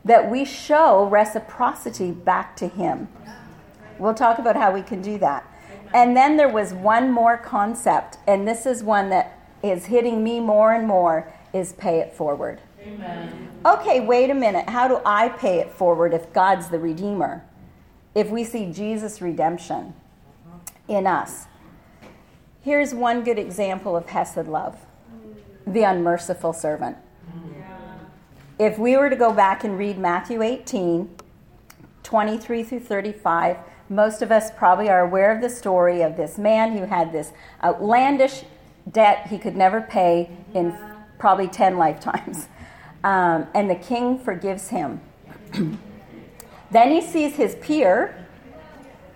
that 0.04 0.28
we 0.28 0.44
show 0.44 1.06
reciprocity 1.06 2.10
back 2.10 2.56
to 2.56 2.66
him. 2.66 3.08
We'll 3.98 4.14
talk 4.14 4.40
about 4.40 4.56
how 4.56 4.72
we 4.72 4.82
can 4.82 5.00
do 5.00 5.18
that. 5.18 5.48
And 5.94 6.16
then 6.16 6.36
there 6.36 6.48
was 6.48 6.74
one 6.74 7.12
more 7.12 7.36
concept, 7.36 8.18
and 8.26 8.48
this 8.48 8.66
is 8.66 8.82
one 8.82 9.10
that 9.10 9.38
is 9.62 9.86
hitting 9.86 10.24
me 10.24 10.40
more 10.40 10.72
and 10.72 10.86
more 10.88 11.32
is 11.52 11.72
pay 11.74 12.00
it 12.00 12.12
forward. 12.12 12.60
Amen. 12.86 13.50
Okay, 13.64 14.00
wait 14.00 14.30
a 14.30 14.34
minute. 14.34 14.68
How 14.68 14.88
do 14.88 15.00
I 15.04 15.28
pay 15.28 15.60
it 15.60 15.70
forward 15.70 16.12
if 16.12 16.32
God's 16.32 16.68
the 16.68 16.78
Redeemer? 16.78 17.44
If 18.14 18.28
we 18.30 18.44
see 18.44 18.70
Jesus' 18.72 19.20
redemption 19.20 19.94
in 20.88 21.06
us. 21.06 21.46
Here's 22.60 22.94
one 22.94 23.24
good 23.24 23.38
example 23.38 23.96
of 23.96 24.08
Hesed 24.08 24.46
love 24.46 24.78
the 25.64 25.84
unmerciful 25.84 26.52
servant. 26.52 26.96
If 28.58 28.78
we 28.78 28.96
were 28.96 29.08
to 29.10 29.16
go 29.16 29.32
back 29.32 29.62
and 29.64 29.78
read 29.78 29.96
Matthew 29.96 30.42
18, 30.42 31.08
23 32.02 32.62
through 32.64 32.80
35, 32.80 33.56
most 33.88 34.22
of 34.22 34.32
us 34.32 34.50
probably 34.50 34.88
are 34.88 35.00
aware 35.00 35.34
of 35.34 35.40
the 35.40 35.48
story 35.48 36.02
of 36.02 36.16
this 36.16 36.36
man 36.36 36.76
who 36.76 36.84
had 36.84 37.12
this 37.12 37.32
outlandish 37.62 38.42
debt 38.90 39.28
he 39.28 39.38
could 39.38 39.56
never 39.56 39.80
pay 39.80 40.30
in 40.52 40.76
probably 41.18 41.48
10 41.48 41.76
lifetimes. 41.76 42.48
Um, 43.04 43.46
and 43.54 43.68
the 43.68 43.74
king 43.74 44.18
forgives 44.18 44.68
him. 44.68 45.00
then 46.70 46.90
he 46.90 47.00
sees 47.00 47.34
his 47.34 47.56
peer 47.56 48.26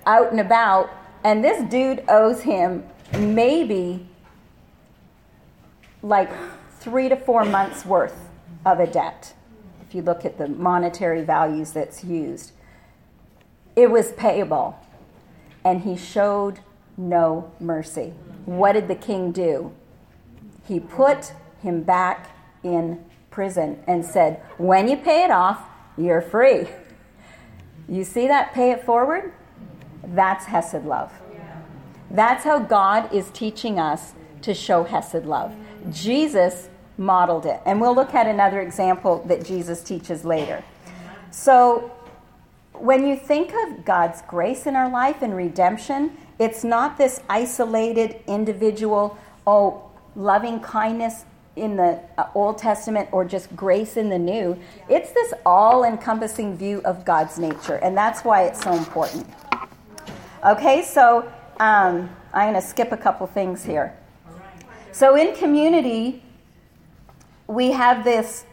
out 0.07 0.31
and 0.31 0.40
about, 0.40 0.90
and 1.25 1.44
this 1.44 1.62
dude 1.70 2.05
owes 2.09 2.42
him 2.42 2.85
maybe 3.18 4.07
like 6.03 6.31
three 6.79 7.09
to 7.09 7.16
four 7.16 7.44
months 7.44 7.85
worth 7.85 8.29
of 8.64 8.81
a 8.81 8.87
debt, 8.87 9.35
if 9.87 9.94
you 9.94 10.03
look 10.03 10.25
at 10.25 10.38
the 10.38 10.49
monetary 10.49 11.22
values 11.22 11.72
that's 11.72 12.05
used. 12.05 12.53
It 13.75 13.90
was 13.90 14.12
payable, 14.12 14.79
and 15.64 15.83
he 15.83 15.96
showed 15.96 16.61
no 16.96 17.53
mercy. 17.61 18.14
What 18.46 18.72
did 18.72 18.88
the 18.88 18.94
king 18.94 19.33
do? 19.33 19.72
He 20.66 20.81
put 20.81 21.33
him 21.62 21.83
back 21.83 22.31
in 22.62 23.05
prison 23.37 23.79
and 23.87 24.03
said, 24.03 24.40
When 24.57 24.88
you 24.88 24.96
pay 24.96 25.22
it 25.22 25.31
off, 25.31 25.61
you're 25.99 26.22
free. 26.22 26.66
You 27.87 28.03
see 28.03 28.27
that? 28.29 28.55
Pay 28.55 28.70
it 28.70 28.83
forward? 28.83 29.31
That's 30.03 30.46
Hesed 30.46 30.87
love. 30.87 31.12
That's 32.11 32.44
how 32.44 32.59
God 32.61 33.12
is 33.12 33.29
teaching 33.31 33.79
us 33.79 34.14
to 34.40 34.55
show 34.55 34.85
Hesed 34.85 35.27
love. 35.27 35.55
Jesus 35.90 36.70
modeled 36.96 37.44
it. 37.44 37.61
And 37.66 37.79
we'll 37.79 37.94
look 37.94 38.14
at 38.14 38.27
another 38.27 38.62
example 38.62 39.22
that 39.27 39.44
Jesus 39.44 39.83
teaches 39.83 40.25
later. 40.25 40.64
So, 41.31 41.92
when 42.72 43.07
you 43.07 43.16
think 43.16 43.53
of 43.53 43.85
God's 43.85 44.22
grace 44.22 44.66
in 44.66 44.77
our 44.77 44.90
life 44.90 45.20
and 45.20 45.37
redemption, 45.37 46.16
it's 46.38 46.64
not 46.64 46.96
this 46.96 47.20
isolated 47.29 48.16
individual, 48.27 49.18
oh, 49.46 49.90
loving 50.14 50.61
kindness 50.61 51.27
in 51.57 51.77
the 51.77 51.99
uh, 52.19 52.29
Old 52.35 52.59
Testament 52.59 53.09
or 53.12 53.25
just 53.25 53.55
grace 53.57 53.97
in 53.97 54.11
the 54.11 54.19
New. 54.19 54.59
It's 54.88 55.12
this 55.12 55.33
all 55.45 55.85
encompassing 55.85 56.57
view 56.57 56.83
of 56.85 57.05
God's 57.05 57.38
nature, 57.38 57.77
and 57.77 57.97
that's 57.97 58.25
why 58.25 58.45
it's 58.45 58.62
so 58.62 58.75
important. 58.75 59.27
Okay, 60.45 60.83
so 60.83 61.31
um, 61.59 62.09
I'm 62.33 62.53
going 62.53 62.55
to 62.55 62.61
skip 62.61 62.92
a 62.92 62.97
couple 62.97 63.27
things 63.27 63.64
here. 63.64 63.97
So, 64.92 65.16
in 65.16 65.35
community, 65.35 66.23
we 67.47 67.73
have 67.73 68.05
this 68.05 68.45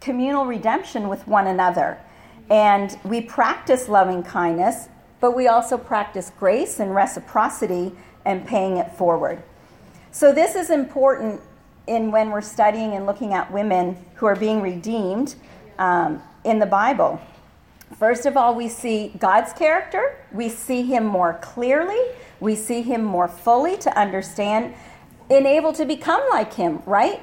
communal 0.00 0.46
redemption 0.46 1.08
with 1.08 1.26
one 1.26 1.46
another, 1.46 1.98
and 2.50 2.98
we 3.04 3.20
practice 3.20 3.88
loving 3.88 4.22
kindness, 4.22 4.88
but 5.20 5.36
we 5.36 5.46
also 5.46 5.78
practice 5.78 6.32
grace 6.38 6.80
and 6.80 6.94
reciprocity 6.94 7.92
and 8.24 8.46
paying 8.46 8.76
it 8.76 8.92
forward. 8.92 9.42
So, 10.10 10.32
this 10.32 10.56
is 10.56 10.70
important 10.70 11.40
in 11.90 12.12
when 12.12 12.30
we're 12.30 12.40
studying 12.40 12.94
and 12.94 13.04
looking 13.04 13.34
at 13.34 13.52
women 13.52 13.96
who 14.14 14.26
are 14.26 14.36
being 14.36 14.62
redeemed 14.62 15.34
um, 15.78 16.22
in 16.44 16.60
the 16.60 16.66
Bible. 16.66 17.20
First 17.98 18.24
of 18.24 18.36
all, 18.36 18.54
we 18.54 18.68
see 18.68 19.12
God's 19.18 19.52
character, 19.52 20.16
we 20.32 20.48
see 20.48 20.82
Him 20.82 21.04
more 21.04 21.38
clearly, 21.42 22.00
we 22.38 22.54
see 22.54 22.80
Him 22.80 23.02
more 23.02 23.26
fully 23.26 23.76
to 23.78 23.98
understand 23.98 24.74
and 25.28 25.46
able 25.46 25.72
to 25.72 25.84
become 25.84 26.22
like 26.30 26.54
Him, 26.54 26.80
right? 26.86 27.20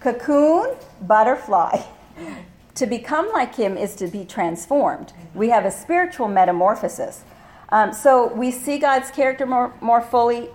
Cocoon, 0.00 0.74
butterfly. 1.00 1.80
to 2.74 2.86
become 2.86 3.30
like 3.32 3.54
Him 3.54 3.76
is 3.76 3.94
to 3.96 4.08
be 4.08 4.24
transformed. 4.24 5.12
We 5.34 5.50
have 5.50 5.64
a 5.64 5.70
spiritual 5.70 6.26
metamorphosis. 6.26 7.22
Um, 7.68 7.92
so 7.92 8.32
we 8.34 8.50
see 8.50 8.78
God's 8.78 9.10
character 9.10 9.46
more, 9.46 9.72
more 9.80 10.00
fully 10.00 10.48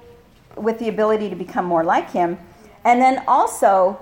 with 0.56 0.80
the 0.80 0.90
ability 0.90 1.30
to 1.30 1.36
become 1.36 1.66
more 1.66 1.84
like 1.84 2.12
Him. 2.12 2.38
And 2.88 3.02
then 3.02 3.22
also, 3.28 4.00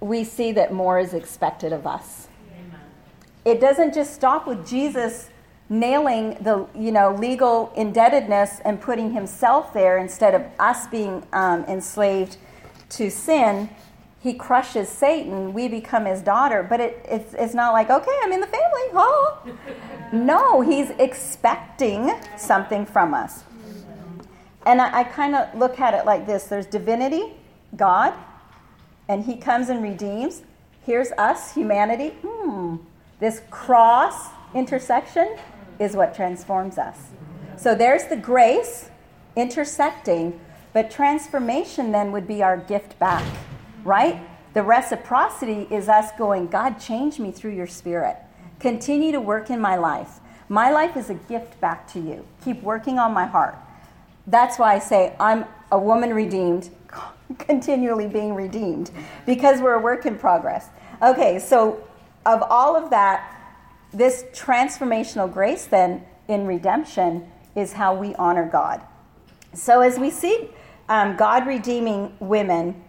we 0.00 0.22
see 0.22 0.52
that 0.52 0.70
more 0.70 0.98
is 0.98 1.14
expected 1.14 1.72
of 1.72 1.86
us. 1.86 2.28
Amen. 2.52 2.78
It 3.46 3.58
doesn't 3.58 3.94
just 3.94 4.14
stop 4.14 4.46
with 4.46 4.68
Jesus 4.68 5.30
nailing 5.70 6.36
the 6.42 6.66
you 6.78 6.92
know 6.92 7.14
legal 7.14 7.72
indebtedness 7.74 8.60
and 8.66 8.80
putting 8.82 9.14
himself 9.14 9.72
there 9.72 9.96
instead 9.96 10.34
of 10.34 10.42
us 10.60 10.86
being 10.88 11.26
um, 11.32 11.64
enslaved 11.64 12.36
to 12.90 13.10
sin. 13.10 13.70
He 14.20 14.34
crushes 14.34 14.90
satan. 14.90 15.54
We 15.54 15.66
become 15.66 16.04
his 16.04 16.20
daughter. 16.20 16.62
But 16.62 16.80
it, 16.80 17.06
it's, 17.08 17.32
it's 17.32 17.54
not 17.54 17.72
like 17.72 17.88
okay 17.88 18.16
i'm 18.22 18.30
in 18.30 18.42
the 18.42 18.46
family. 18.46 18.88
Oh 18.92 19.38
no 20.12 20.60
he's 20.60 20.90
expecting 20.98 22.12
something 22.36 22.84
from 22.84 23.14
us. 23.14 23.44
And 24.66 24.82
i, 24.82 25.00
I 25.00 25.04
kind 25.04 25.34
of 25.34 25.58
look 25.58 25.80
at 25.80 25.94
it 25.94 26.04
like 26.04 26.26
this. 26.26 26.44
There's 26.44 26.66
divinity 26.66 27.32
God, 27.74 28.14
and 29.08 29.24
He 29.24 29.36
comes 29.36 29.68
and 29.68 29.82
redeems. 29.82 30.42
Here's 30.84 31.12
us, 31.12 31.54
humanity. 31.54 32.10
Hmm, 32.22 32.76
this 33.18 33.42
cross 33.50 34.28
intersection 34.54 35.36
is 35.78 35.96
what 35.96 36.14
transforms 36.14 36.78
us. 36.78 36.98
So 37.56 37.74
there's 37.74 38.04
the 38.04 38.16
grace 38.16 38.90
intersecting, 39.34 40.38
but 40.72 40.90
transformation 40.90 41.92
then 41.92 42.12
would 42.12 42.26
be 42.26 42.42
our 42.42 42.56
gift 42.56 42.98
back, 42.98 43.24
right? 43.84 44.20
The 44.54 44.62
reciprocity 44.62 45.66
is 45.70 45.88
us 45.88 46.12
going, 46.18 46.46
God, 46.46 46.78
change 46.78 47.18
me 47.18 47.32
through 47.32 47.52
your 47.52 47.66
spirit. 47.66 48.16
Continue 48.58 49.12
to 49.12 49.20
work 49.20 49.50
in 49.50 49.60
my 49.60 49.76
life. 49.76 50.20
My 50.48 50.70
life 50.70 50.96
is 50.96 51.10
a 51.10 51.14
gift 51.14 51.60
back 51.60 51.86
to 51.92 52.00
you. 52.00 52.24
Keep 52.44 52.62
working 52.62 52.98
on 52.98 53.12
my 53.12 53.26
heart. 53.26 53.56
That's 54.26 54.58
why 54.58 54.74
I 54.74 54.78
say 54.78 55.14
I'm 55.20 55.44
a 55.70 55.78
woman 55.78 56.14
redeemed 56.14 56.70
continually 57.38 58.06
being 58.06 58.34
redeemed 58.34 58.90
because 59.24 59.60
we're 59.60 59.74
a 59.74 59.80
work 59.80 60.06
in 60.06 60.18
progress. 60.18 60.68
Okay, 61.02 61.38
so 61.38 61.86
of 62.24 62.42
all 62.42 62.76
of 62.76 62.90
that, 62.90 63.32
this 63.92 64.24
transformational 64.32 65.32
grace 65.32 65.66
then 65.66 66.04
in 66.28 66.46
redemption 66.46 67.30
is 67.54 67.72
how 67.72 67.94
we 67.94 68.14
honor 68.16 68.46
God. 68.46 68.82
So 69.54 69.80
as 69.80 69.98
we 69.98 70.10
see 70.10 70.50
um, 70.88 71.16
God 71.16 71.46
redeeming 71.46 72.14
women, 72.20 72.82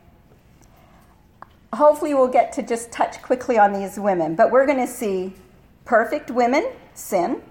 hopefully 1.74 2.14
we'll 2.14 2.28
get 2.28 2.52
to 2.54 2.64
just 2.64 2.92
touch 2.92 3.22
quickly 3.22 3.58
on 3.58 3.74
these 3.74 4.00
women, 4.00 4.36
but 4.36 4.52
we're 4.52 4.66
going 4.66 4.86
to 4.86 4.92
see 4.92 5.34
perfect 5.86 6.32
women 6.32 6.70
sin, 6.94 7.42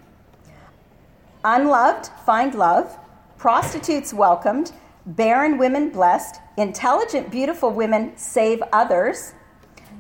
unloved 1.45 2.11
find 2.25 2.55
love, 2.55 2.99
prostitutes 3.39 4.13
welcomed, 4.13 4.73
barren 5.07 5.57
women 5.57 5.91
blessed, 5.91 6.41
intelligent, 6.57 7.31
beautiful 7.31 7.71
women 7.71 8.13
save 8.17 8.61
others, 8.73 9.35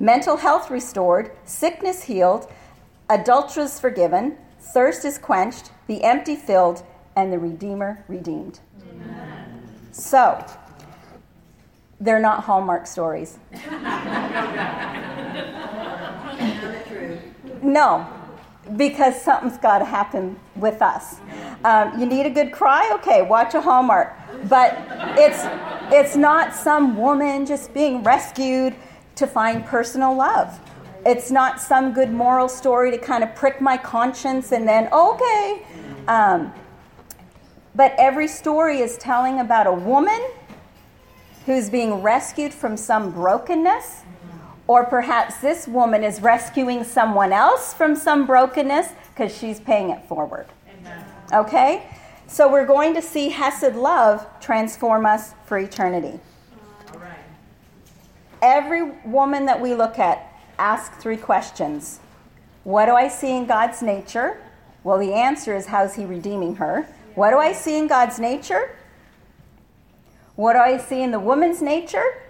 mental 0.01 0.37
health 0.37 0.71
restored, 0.71 1.31
sickness 1.45 2.03
healed, 2.05 2.51
adulterers 3.09 3.79
forgiven, 3.79 4.37
thirst 4.59 5.05
is 5.05 5.17
quenched, 5.17 5.71
the 5.87 6.03
empty 6.03 6.35
filled, 6.35 6.83
and 7.15 7.33
the 7.33 7.39
Redeemer 7.39 8.05
redeemed. 8.09 8.59
Amen. 8.91 9.69
So, 9.93 10.45
they're 12.01 12.21
not 12.21 12.45
Hallmark 12.45 12.87
stories. 12.87 13.39
no, 17.63 18.07
because 18.77 19.23
something's 19.23 19.57
got 19.57 19.79
to 19.79 19.85
happen 19.85 20.39
with 20.57 20.83
us. 20.83 21.17
Um, 21.65 21.99
you 21.99 22.05
need 22.05 22.27
a 22.27 22.31
good 22.31 22.53
cry? 22.53 22.91
Okay, 22.97 23.23
watch 23.23 23.55
a 23.55 23.61
Hallmark. 23.63 24.15
But 24.49 24.79
it's, 25.19 25.43
it's 25.93 26.17
not 26.17 26.55
some 26.55 26.97
woman 26.97 27.47
just 27.47 27.73
being 27.75 28.03
rescued 28.03 28.75
to 29.17 29.27
find 29.27 29.65
personal 29.65 30.15
love. 30.15 30.61
It's 31.05 31.31
not 31.31 31.61
some 31.61 31.93
good 31.93 32.13
moral 32.13 32.49
story 32.49 32.91
to 32.91 32.99
kind 32.99 33.23
of 33.23 33.35
prick 33.35 33.61
my 33.61 33.77
conscience 33.77 34.53
and 34.53 34.67
then, 34.67 34.89
okay. 34.93 35.63
Um, 36.09 36.53
but 37.75 37.95
every 37.99 38.29
story 38.29 38.81
is 38.81 38.97
telling 38.97 39.41
about 39.41 39.67
a 39.67 39.73
woman 39.73 40.21
who's 41.45 41.71
being 41.71 42.03
rescued 42.03 42.53
from 42.53 42.77
some 42.77 43.13
brokenness 43.13 44.03
or 44.67 44.85
perhaps 44.85 45.39
this 45.39 45.69
woman 45.69 46.03
is 46.03 46.21
rescuing 46.21 46.83
someone 46.83 47.33
else 47.33 47.73
from 47.73 47.95
some 47.95 48.27
brokenness 48.27 48.89
because 49.11 49.37
she's 49.37 49.61
paying 49.61 49.91
it 49.91 50.05
forward. 50.09 50.47
Amen. 50.81 51.05
Okay? 51.33 51.89
So 52.29 52.51
we're 52.51 52.67
going 52.67 52.95
to 52.95 53.03
see 53.03 53.31
Hesed 53.31 53.77
love 53.77 54.27
transform 54.41 55.07
us 55.07 55.33
for 55.45 55.59
eternity. 55.59 56.19
Every 58.43 58.91
woman 59.05 59.47
that 59.47 59.61
we 59.61 59.75
look 59.75 59.99
at 59.99 60.33
asks 60.59 61.03
three 61.03 61.17
questions 61.17 62.01
What 62.65 62.87
do 62.87 62.93
I 62.93 63.09
see 63.09 63.37
in 63.37 63.47
God's 63.47 63.81
nature? 63.81 64.41
Well, 64.83 64.99
the 64.99 65.13
answer 65.13 65.55
is 65.55 65.67
how's 65.67 65.95
He 65.95 66.05
redeeming 66.05 66.57
her? 66.57 66.87
What 67.15 67.31
do 67.31 67.39
I 67.39 67.53
see 67.53 67.79
in 67.79 67.87
God's 67.87 68.19
nature? 68.19 68.77
What 70.35 70.53
do 70.53 70.59
I 70.59 70.77
see 70.77 71.03
in 71.03 71.13
the 71.13 71.21
woman's 71.21 71.63
nature? 71.63 72.23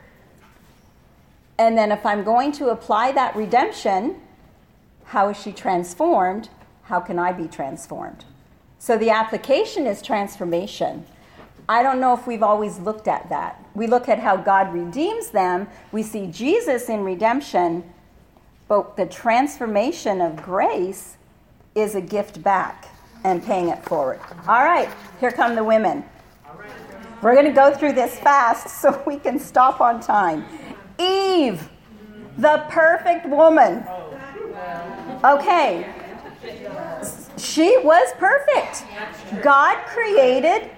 And 1.58 1.76
then, 1.76 1.90
if 1.90 2.04
I'm 2.04 2.22
going 2.22 2.52
to 2.52 2.68
apply 2.68 3.12
that 3.12 3.34
redemption, 3.34 4.20
how 5.04 5.30
is 5.30 5.40
she 5.40 5.52
transformed? 5.52 6.50
How 6.84 7.00
can 7.00 7.18
I 7.18 7.32
be 7.32 7.48
transformed? 7.48 8.24
So, 8.86 8.96
the 8.96 9.10
application 9.10 9.84
is 9.84 10.00
transformation. 10.00 11.04
I 11.68 11.82
don't 11.82 11.98
know 11.98 12.14
if 12.14 12.24
we've 12.28 12.44
always 12.44 12.78
looked 12.78 13.08
at 13.08 13.28
that. 13.30 13.60
We 13.74 13.88
look 13.88 14.08
at 14.08 14.20
how 14.20 14.36
God 14.36 14.72
redeems 14.72 15.30
them, 15.30 15.66
we 15.90 16.04
see 16.04 16.28
Jesus 16.28 16.88
in 16.88 17.02
redemption, 17.02 17.82
but 18.68 18.96
the 18.96 19.04
transformation 19.06 20.20
of 20.20 20.36
grace 20.36 21.16
is 21.74 21.96
a 21.96 22.00
gift 22.00 22.44
back 22.44 22.86
and 23.24 23.44
paying 23.44 23.70
it 23.70 23.84
forward. 23.84 24.20
All 24.46 24.62
right, 24.62 24.88
here 25.18 25.32
come 25.32 25.56
the 25.56 25.64
women. 25.64 26.04
We're 27.22 27.34
going 27.34 27.46
to 27.46 27.52
go 27.52 27.74
through 27.74 27.94
this 27.94 28.16
fast 28.20 28.68
so 28.80 29.02
we 29.04 29.18
can 29.18 29.40
stop 29.40 29.80
on 29.80 30.00
time. 30.00 30.44
Eve, 31.00 31.68
the 32.38 32.64
perfect 32.70 33.26
woman. 33.26 33.84
Okay. 35.24 35.92
She 37.56 37.78
was 37.78 38.12
perfect. 38.18 38.84
God 39.42 39.78
created 39.86 40.70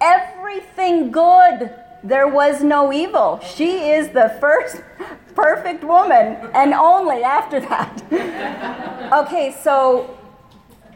everything 0.00 1.10
good. 1.10 1.74
There 2.04 2.28
was 2.28 2.62
no 2.62 2.92
evil. 2.92 3.40
She 3.40 3.90
is 3.90 4.10
the 4.10 4.36
first 4.40 4.80
perfect 5.34 5.82
woman 5.82 6.36
and 6.54 6.72
only 6.72 7.24
after 7.24 7.58
that. 7.58 9.12
okay, 9.24 9.56
so 9.60 10.16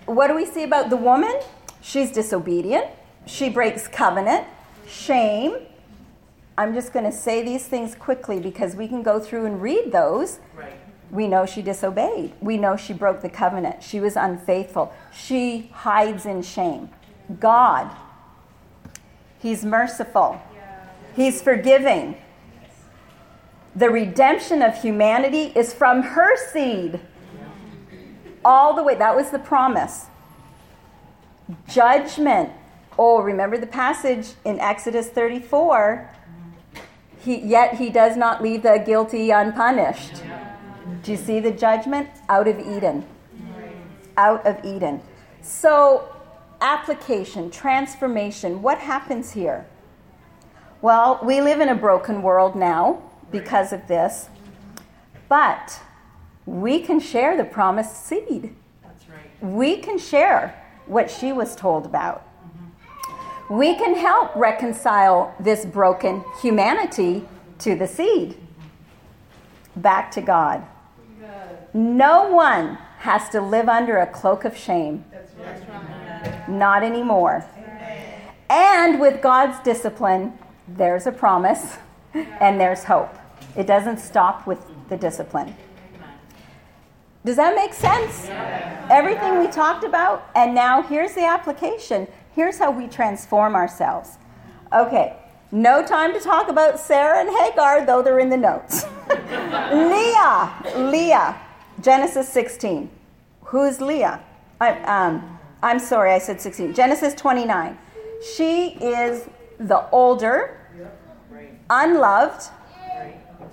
what 0.07 0.29
do 0.29 0.37
we 0.37 0.47
see 0.47 0.63
about 0.63 0.89
the 0.89 0.97
woman? 0.97 1.35
She's 1.81 2.13
disobedient. 2.13 2.87
She 3.27 3.51
breaks 3.51 3.89
covenant, 3.89 4.47
shame, 4.87 5.57
I'm 6.57 6.73
just 6.73 6.93
going 6.93 7.05
to 7.05 7.13
say 7.13 7.43
these 7.43 7.67
things 7.67 7.97
quickly 7.97 8.39
because 8.39 8.77
we 8.77 8.87
can 8.87 9.03
go 9.03 9.19
through 9.19 9.47
and 9.47 9.61
read 9.61 9.91
those. 9.91 10.39
Right. 10.57 10.79
We 11.15 11.29
know 11.29 11.47
she 11.47 11.63
disobeyed. 11.63 12.33
We 12.41 12.57
know 12.57 12.77
she 12.77 12.93
broke 12.93 13.23
the 13.23 13.29
covenant. 13.29 13.85
She 13.85 14.01
was 14.01 14.17
unfaithful. 14.17 14.93
She 15.13 15.71
hides 15.73 16.27
in 16.27 16.43
shame. 16.43 16.91
God, 17.39 17.91
He's 19.39 19.65
merciful, 19.65 20.43
He's 21.15 21.41
forgiving. 21.41 22.17
The 23.77 23.91
redemption 23.91 24.63
of 24.63 24.81
humanity 24.81 25.53
is 25.55 25.73
from 25.73 26.03
her 26.03 26.37
seed. 26.37 27.01
All 28.45 28.75
the 28.75 28.83
way. 28.83 28.95
That 28.95 29.17
was 29.17 29.31
the 29.31 29.39
promise. 29.39 30.07
Judgment. 31.69 32.51
Oh, 32.99 33.21
remember 33.21 33.57
the 33.57 33.67
passage 33.67 34.35
in 34.45 34.61
Exodus 34.61 35.09
34 35.09 36.11
he, 37.25 37.39
yet 37.39 37.79
he 37.79 37.89
does 37.89 38.17
not 38.17 38.43
leave 38.43 38.63
the 38.63 38.83
guilty 38.85 39.31
unpunished. 39.31 40.23
Do 41.03 41.11
you 41.11 41.17
see 41.17 41.41
the 41.41 41.51
judgment? 41.51 42.09
Out 42.29 42.49
of 42.49 42.59
Eden. 42.59 43.07
Out 44.17 44.47
of 44.47 44.65
Eden. 44.65 45.01
So, 45.43 46.09
application, 46.61 47.51
transformation, 47.51 48.63
what 48.63 48.79
happens 48.79 49.33
here? 49.33 49.67
Well, 50.83 51.19
we 51.23 51.41
live 51.41 51.61
in 51.61 51.69
a 51.71 51.75
broken 51.75 52.23
world 52.23 52.55
now 52.55 53.03
because 53.31 53.73
of 53.73 53.87
this, 53.89 54.29
but 55.29 55.81
we 56.47 56.81
can 56.81 57.01
share 57.01 57.37
the 57.37 57.45
promised 57.45 58.05
seed. 58.07 58.55
That's 58.83 59.09
right. 59.09 59.43
We 59.43 59.79
can 59.79 59.99
share 59.99 60.63
what 60.87 61.11
she 61.11 61.33
was 61.33 61.57
told 61.57 61.87
about 61.87 62.27
mm-hmm. 62.47 63.57
we 63.57 63.75
can 63.77 63.95
help 63.95 64.35
reconcile 64.37 65.35
this 65.41 65.65
broken 65.65 66.23
humanity 66.43 67.27
to 67.61 67.75
the 67.75 67.87
seed, 67.87 68.37
back 69.77 70.11
to 70.11 70.21
God. 70.21 70.67
No 71.73 72.31
one 72.31 72.79
has 72.99 73.29
to 73.31 73.41
live 73.41 73.69
under 73.69 73.99
a 73.99 74.07
cloak 74.07 74.45
of 74.45 74.57
shame. 74.57 75.05
Not 76.49 76.83
anymore. 76.83 77.45
And 78.49 79.01
with 79.01 79.23
God's 79.23 79.59
discipline, 79.61 80.39
there's 80.69 81.07
a 81.07 81.13
promise 81.13 81.79
and 82.15 82.61
there's 82.61 82.85
hope. 82.85 83.15
It 83.57 83.67
doesn't 83.67 83.99
stop 83.99 84.47
with 84.47 84.61
the 84.89 84.97
discipline. 84.97 85.55
Does 87.25 87.37
that 87.37 87.55
make 87.55 87.73
sense? 87.73 88.29
Everything 88.91 89.39
we 89.39 89.49
talked 89.49 89.83
about, 89.83 90.29
and 90.35 90.55
now 90.55 90.83
here's 90.83 91.15
the 91.15 91.25
application. 91.25 92.07
Here's 92.35 92.59
how 92.59 92.71
we 92.71 92.87
transform 92.87 93.55
ourselves. 93.55 94.19
Okay, 94.73 95.17
no 95.55 95.87
time 95.87 96.13
to 96.13 96.19
talk 96.19 96.49
about 96.49 96.81
Sarah 96.81 97.21
and 97.21 97.31
Hagar, 97.31 97.87
though 97.87 98.03
they're 98.03 98.19
in 98.19 98.29
the 98.29 98.37
notes. 98.37 98.85
Leah, 99.09 100.53
Leah, 100.77 101.41
Genesis 101.81 102.29
16. 102.29 102.91
Who's 103.43 103.81
Leah? 103.81 104.21
I, 104.61 104.73
um, 104.81 105.39
I'm 105.63 105.79
sorry, 105.79 106.11
I 106.11 106.19
said 106.19 106.41
16. 106.41 106.75
Genesis 106.75 107.15
29. 107.15 107.79
She 108.35 108.71
is 108.81 109.29
the 109.59 109.89
older, 109.91 110.59
unloved, 111.71 112.51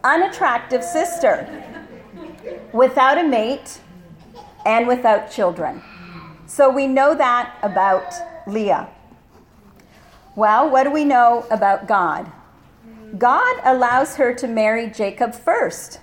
unattractive 0.04 0.84
sister 0.84 1.48
without 2.74 3.20
a 3.20 3.24
mate 3.24 3.80
and 4.66 4.88
without 4.88 5.32
children. 5.32 5.84
So 6.48 6.68
we 6.68 6.88
know 6.88 7.14
that 7.14 7.56
about 7.62 8.12
Leah. 8.48 8.90
Well, 10.42 10.72
what 10.72 10.86
do 10.86 10.90
we 10.90 11.06
know 11.06 11.46
about 11.52 11.88
God? 11.88 12.32
God 13.16 13.62
allows 13.64 14.16
her 14.16 14.34
to 14.34 14.48
marry 14.48 14.88
Jacob 14.88 15.36
first, 15.36 16.00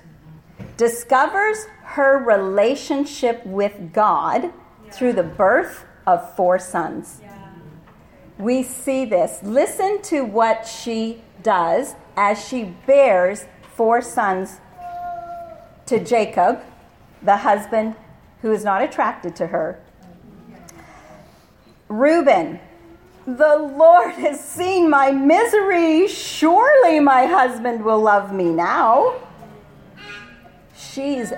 discovers 0.76 1.66
her 1.82 2.18
relationship 2.18 3.44
with 3.44 3.92
God 3.92 4.52
through 4.92 5.14
the 5.14 5.24
birth 5.24 5.84
of 6.06 6.36
four 6.36 6.60
sons. 6.60 7.20
We 8.38 8.62
see 8.62 9.04
this. 9.04 9.40
Listen 9.42 10.00
to 10.02 10.24
what 10.24 10.64
she 10.64 11.20
does 11.42 11.96
as 12.16 12.38
she 12.46 12.76
bears 12.86 13.44
four 13.74 14.00
sons 14.00 14.60
to 15.86 15.98
Jacob, 15.98 16.62
the 17.24 17.38
husband 17.38 17.96
who 18.42 18.52
is 18.52 18.62
not 18.62 18.82
attracted 18.82 19.34
to 19.34 19.48
her, 19.48 19.82
Reuben, 21.88 22.60
the 23.36 23.56
Lord 23.76 24.14
has 24.14 24.42
seen 24.42 24.88
my 24.88 25.10
misery. 25.10 26.08
Surely 26.08 26.98
my 26.98 27.26
husband 27.26 27.84
will 27.84 28.00
love 28.00 28.32
me 28.32 28.44
now. 28.44 29.16
She's 30.74 31.30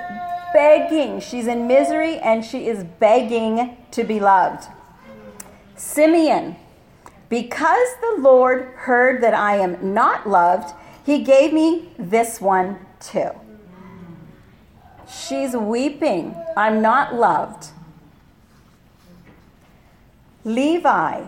begging. 0.52 1.18
She's 1.18 1.48
in 1.48 1.66
misery 1.66 2.18
and 2.18 2.44
she 2.44 2.68
is 2.68 2.84
begging 2.84 3.76
to 3.90 4.04
be 4.04 4.20
loved. 4.20 4.68
Simeon, 5.74 6.54
because 7.28 7.88
the 8.00 8.16
Lord 8.20 8.68
heard 8.76 9.20
that 9.22 9.34
I 9.34 9.56
am 9.56 9.92
not 9.92 10.28
loved, 10.28 10.72
he 11.04 11.24
gave 11.24 11.52
me 11.52 11.88
this 11.98 12.40
one 12.40 12.78
too. 13.00 13.30
She's 15.08 15.56
weeping. 15.56 16.36
I'm 16.56 16.80
not 16.80 17.16
loved. 17.16 17.70
Levi, 20.44 21.24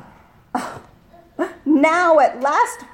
now 1.65 2.19
at 2.21 2.41
last 2.41 2.85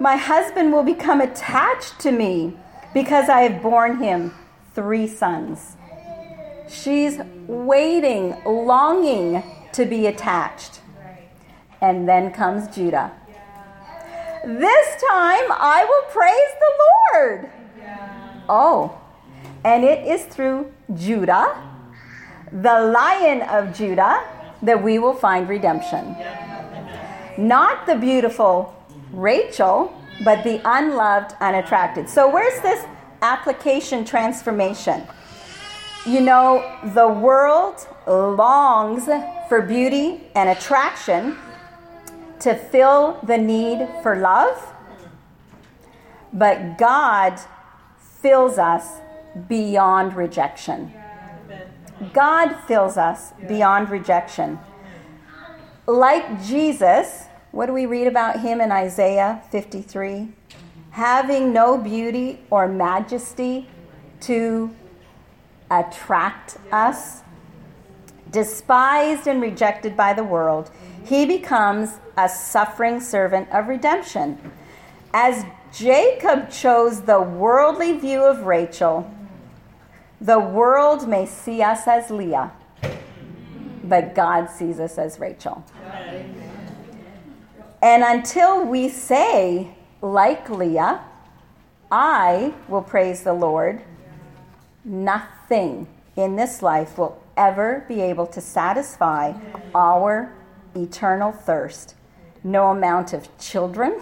my 0.00 0.16
husband 0.16 0.72
will 0.72 0.82
become 0.82 1.20
attached 1.20 1.98
to 2.00 2.10
me 2.10 2.56
because 2.92 3.28
I 3.28 3.42
have 3.42 3.62
borne 3.62 4.02
him 4.02 4.34
three 4.74 5.06
sons. 5.06 5.76
She's 6.68 7.20
waiting, 7.46 8.36
longing 8.44 9.42
to 9.72 9.84
be 9.84 10.06
attached. 10.06 10.80
And 11.80 12.08
then 12.08 12.32
comes 12.32 12.74
Judah. 12.74 13.12
This 14.44 15.02
time 15.10 15.50
I 15.50 15.86
will 15.88 16.10
praise 16.12 16.52
the 16.60 16.72
Lord. 16.82 17.50
Oh, 18.48 19.00
and 19.64 19.84
it 19.84 20.06
is 20.06 20.24
through 20.26 20.72
Judah, 20.94 21.56
the 22.52 22.80
lion 22.80 23.42
of 23.42 23.74
Judah 23.74 24.22
that 24.62 24.82
we 24.82 24.98
will 24.98 25.14
find 25.14 25.48
redemption. 25.48 26.14
Not 27.36 27.86
the 27.86 27.96
beautiful 27.96 28.74
Rachel, 29.12 29.92
but 30.24 30.44
the 30.44 30.60
unloved, 30.64 31.34
unattracted. 31.40 32.08
So, 32.08 32.30
where's 32.30 32.60
this 32.62 32.84
application 33.22 34.04
transformation? 34.04 35.02
You 36.06 36.20
know, 36.20 36.78
the 36.94 37.08
world 37.08 37.86
longs 38.06 39.08
for 39.48 39.62
beauty 39.62 40.22
and 40.34 40.50
attraction 40.50 41.36
to 42.40 42.54
fill 42.54 43.18
the 43.22 43.38
need 43.38 43.88
for 44.02 44.16
love, 44.16 44.72
but 46.32 46.76
God 46.76 47.40
fills 48.20 48.58
us 48.58 49.00
beyond 49.48 50.14
rejection. 50.14 50.92
God 52.12 52.54
fills 52.66 52.96
us 52.96 53.32
beyond 53.48 53.88
rejection. 53.88 54.58
Like 55.86 56.42
Jesus, 56.42 57.26
what 57.52 57.66
do 57.66 57.74
we 57.74 57.84
read 57.84 58.06
about 58.06 58.40
him 58.40 58.62
in 58.62 58.72
Isaiah 58.72 59.42
53? 59.50 60.28
Having 60.92 61.52
no 61.52 61.76
beauty 61.76 62.40
or 62.48 62.66
majesty 62.66 63.68
to 64.20 64.74
attract 65.70 66.56
us, 66.72 67.20
despised 68.30 69.26
and 69.26 69.42
rejected 69.42 69.94
by 69.94 70.14
the 70.14 70.24
world, 70.24 70.70
he 71.04 71.26
becomes 71.26 71.90
a 72.16 72.30
suffering 72.30 72.98
servant 72.98 73.50
of 73.50 73.68
redemption. 73.68 74.38
As 75.12 75.44
Jacob 75.70 76.50
chose 76.50 77.02
the 77.02 77.20
worldly 77.20 77.98
view 77.98 78.22
of 78.22 78.46
Rachel, 78.46 79.12
the 80.18 80.40
world 80.40 81.06
may 81.06 81.26
see 81.26 81.60
us 81.60 81.86
as 81.86 82.10
Leah, 82.10 82.52
but 83.88 84.14
God 84.14 84.48
sees 84.50 84.80
us 84.80 84.98
as 84.98 85.18
Rachel. 85.18 85.64
And 87.82 88.02
until 88.02 88.64
we 88.64 88.88
say, 88.88 89.74
like 90.00 90.48
Leah, 90.48 91.04
I 91.90 92.54
will 92.68 92.82
praise 92.82 93.22
the 93.22 93.34
Lord, 93.34 93.82
nothing 94.84 95.86
in 96.16 96.36
this 96.36 96.62
life 96.62 96.96
will 96.98 97.22
ever 97.36 97.84
be 97.88 98.00
able 98.00 98.26
to 98.28 98.40
satisfy 98.40 99.34
our 99.74 100.32
eternal 100.74 101.32
thirst. 101.32 101.94
No 102.42 102.68
amount 102.68 103.12
of 103.12 103.28
children, 103.38 104.00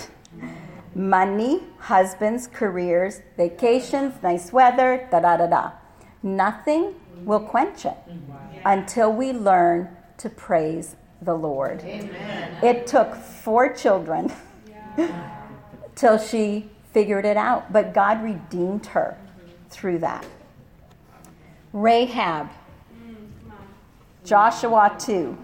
money, 0.95 1.63
husbands, 1.79 2.47
careers, 2.47 3.21
vacations, 3.37 4.15
nice 4.23 4.53
weather, 4.53 5.09
da 5.11 5.21
da 5.21 5.37
da 5.37 5.47
da. 5.47 5.71
Nothing 6.23 6.95
will 7.25 7.41
quench 7.41 7.85
it 7.85 7.97
until 8.65 9.13
we 9.13 9.33
learn 9.33 9.89
to 10.19 10.29
praise 10.29 10.97
the 11.21 11.35
Lord. 11.35 11.81
Amen. 11.83 12.65
It 12.65 12.87
took 12.87 13.15
four 13.15 13.73
children 13.73 14.33
till 15.95 16.19
she 16.19 16.71
figured 16.93 17.25
it 17.25 17.37
out. 17.37 17.73
But 17.73 17.95
God 17.95 18.23
redeemed 18.23 18.87
her 18.87 19.17
through 19.71 19.99
that. 20.01 20.27
Rahab, 21.73 22.51
Joshua 24.25 24.95
2, 24.99 25.37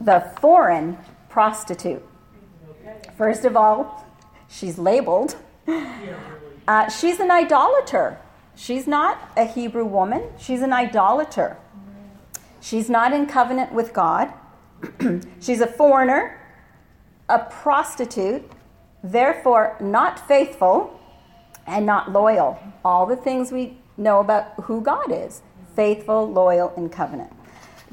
the 0.00 0.32
foreign 0.40 0.96
prostitute. 1.28 2.02
First 3.16 3.44
of 3.44 3.56
all, 3.56 4.06
she's 4.48 4.78
labeled. 4.78 5.36
Uh, 6.68 6.88
she's 6.88 7.18
an 7.18 7.30
idolater. 7.30 8.18
She's 8.54 8.86
not 8.86 9.32
a 9.36 9.44
Hebrew 9.44 9.84
woman, 9.84 10.22
she's 10.38 10.62
an 10.62 10.72
idolater. 10.72 11.56
She's 12.60 12.88
not 12.88 13.12
in 13.12 13.26
covenant 13.26 13.72
with 13.72 13.92
God. 13.92 14.32
she's 15.40 15.60
a 15.60 15.66
foreigner, 15.66 16.40
a 17.28 17.40
prostitute, 17.40 18.48
therefore 19.02 19.76
not 19.80 20.28
faithful 20.28 21.00
and 21.66 21.84
not 21.84 22.12
loyal. 22.12 22.58
All 22.84 23.04
the 23.06 23.16
things 23.16 23.50
we 23.50 23.78
know 23.96 24.20
about 24.20 24.52
who 24.64 24.80
God 24.80 25.10
is 25.10 25.42
faithful, 25.74 26.30
loyal, 26.30 26.72
and 26.76 26.92
covenant. 26.92 27.32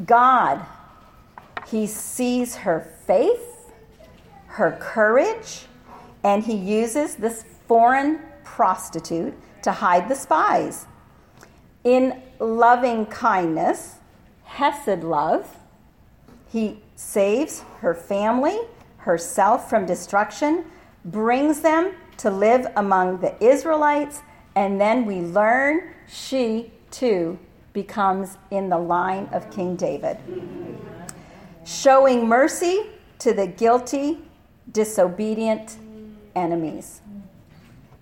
God, 0.05 0.65
He 1.67 1.87
sees 1.87 2.55
her 2.57 2.93
faith, 3.05 3.71
her 4.47 4.77
courage, 4.79 5.65
and 6.23 6.43
He 6.43 6.53
uses 6.53 7.15
this 7.15 7.45
foreign 7.67 8.19
prostitute 8.43 9.33
to 9.63 9.71
hide 9.71 10.09
the 10.09 10.15
spies. 10.15 10.85
In 11.83 12.21
loving 12.39 13.05
kindness, 13.05 13.95
Hesed 14.43 15.03
love, 15.03 15.57
He 16.51 16.81
saves 16.95 17.63
her 17.79 17.93
family, 17.93 18.59
herself 18.97 19.69
from 19.69 19.85
destruction, 19.85 20.65
brings 21.05 21.61
them 21.61 21.93
to 22.17 22.29
live 22.29 22.67
among 22.75 23.19
the 23.19 23.41
Israelites, 23.43 24.21
and 24.55 24.79
then 24.79 25.05
we 25.05 25.21
learn 25.21 25.93
she 26.07 26.71
too 26.91 27.39
becomes 27.71 28.37
in 28.51 28.69
the 28.69 28.77
line 28.77 29.29
of 29.31 29.49
King 29.51 29.75
David. 29.75 30.17
Showing 31.63 32.27
mercy 32.27 32.87
to 33.19 33.33
the 33.33 33.47
guilty, 33.47 34.19
disobedient 34.71 35.77
enemies. 36.35 37.01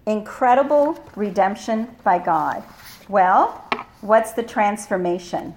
Incredible 0.07 0.97
redemption 1.17 1.89
by 2.01 2.17
God. 2.17 2.63
Well, 3.09 3.69
what's 3.99 4.31
the 4.31 4.41
transformation? 4.41 5.53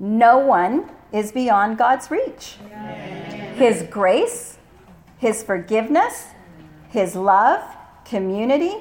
No 0.00 0.38
one 0.38 0.90
is 1.12 1.30
beyond 1.30 1.78
God's 1.78 2.10
reach. 2.10 2.56
His 3.54 3.84
grace, 3.84 4.58
His 5.18 5.40
forgiveness, 5.44 6.26
His 6.88 7.14
love, 7.14 7.62
community, 8.04 8.78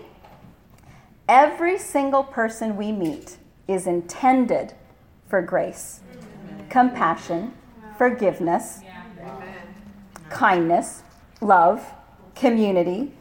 every 1.27 1.77
single 1.77 2.23
person 2.23 2.75
we 2.77 2.91
meet 2.91 3.37
is 3.67 3.85
intended 3.85 4.73
for 5.27 5.43
grace, 5.43 5.99
compassion, 6.71 7.53
forgiveness, 7.95 8.79
kindness, 10.31 11.03
love, 11.41 11.85
community, 12.33 13.13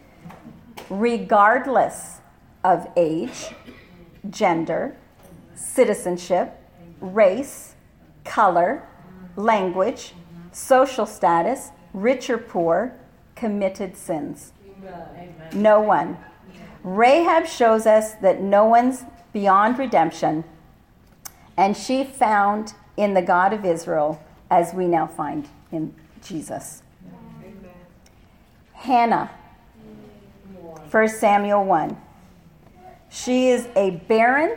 regardless 0.91 2.21
of 2.65 2.89
age, 2.97 3.51
gender, 4.31 4.97
citizenship, 5.55 6.55
race, 7.01 7.75
color, 8.25 8.87
language, 9.37 10.15
social 10.53 11.07
status, 11.07 11.71
rich 11.93 12.29
or 12.29 12.39
poor, 12.39 12.95
committed 13.35 13.97
sins. 13.97 14.53
No 15.53 15.81
one. 15.81 16.19
Rahab 16.83 17.47
shows 17.47 17.87
us 17.87 18.15
that 18.15 18.41
no 18.41 18.65
one's 18.65 19.05
beyond 19.33 19.79
redemption, 19.79 20.45
and 21.57 21.77
she 21.77 22.05
found 22.05 22.75
in 22.97 23.15
the 23.15 23.23
God 23.23 23.53
of 23.53 23.65
Israel 23.65 24.23
as 24.51 24.73
we 24.75 24.87
now 24.87 25.07
find 25.07 25.49
in 25.71 25.95
Jesus. 26.23 26.83
Amen. 27.43 27.71
Hannah, 28.73 29.31
1 30.91 31.09
Samuel 31.09 31.65
1. 31.65 31.97
She 33.11 33.49
is 33.49 33.69
a 33.77 33.91
barren, 33.91 34.57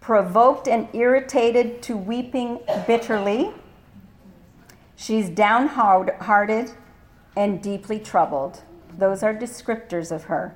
provoked 0.00 0.68
and 0.68 0.88
irritated 0.92 1.82
to 1.82 1.96
weeping 1.96 2.60
bitterly. 2.86 3.52
She's 4.96 5.28
downhearted 5.28 6.72
and 7.36 7.62
deeply 7.62 7.98
troubled. 7.98 8.62
Those 8.96 9.22
are 9.22 9.34
descriptors 9.34 10.12
of 10.12 10.24
her. 10.24 10.54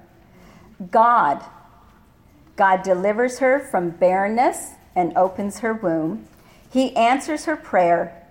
God 0.91 1.45
God 2.59 2.83
delivers 2.83 3.39
her 3.39 3.61
from 3.61 3.91
barrenness 3.91 4.73
and 4.97 5.17
opens 5.17 5.61
her 5.61 5.73
womb. 5.73 6.27
He 6.71 6.95
answers 6.97 7.45
her 7.45 7.55
prayer 7.55 8.27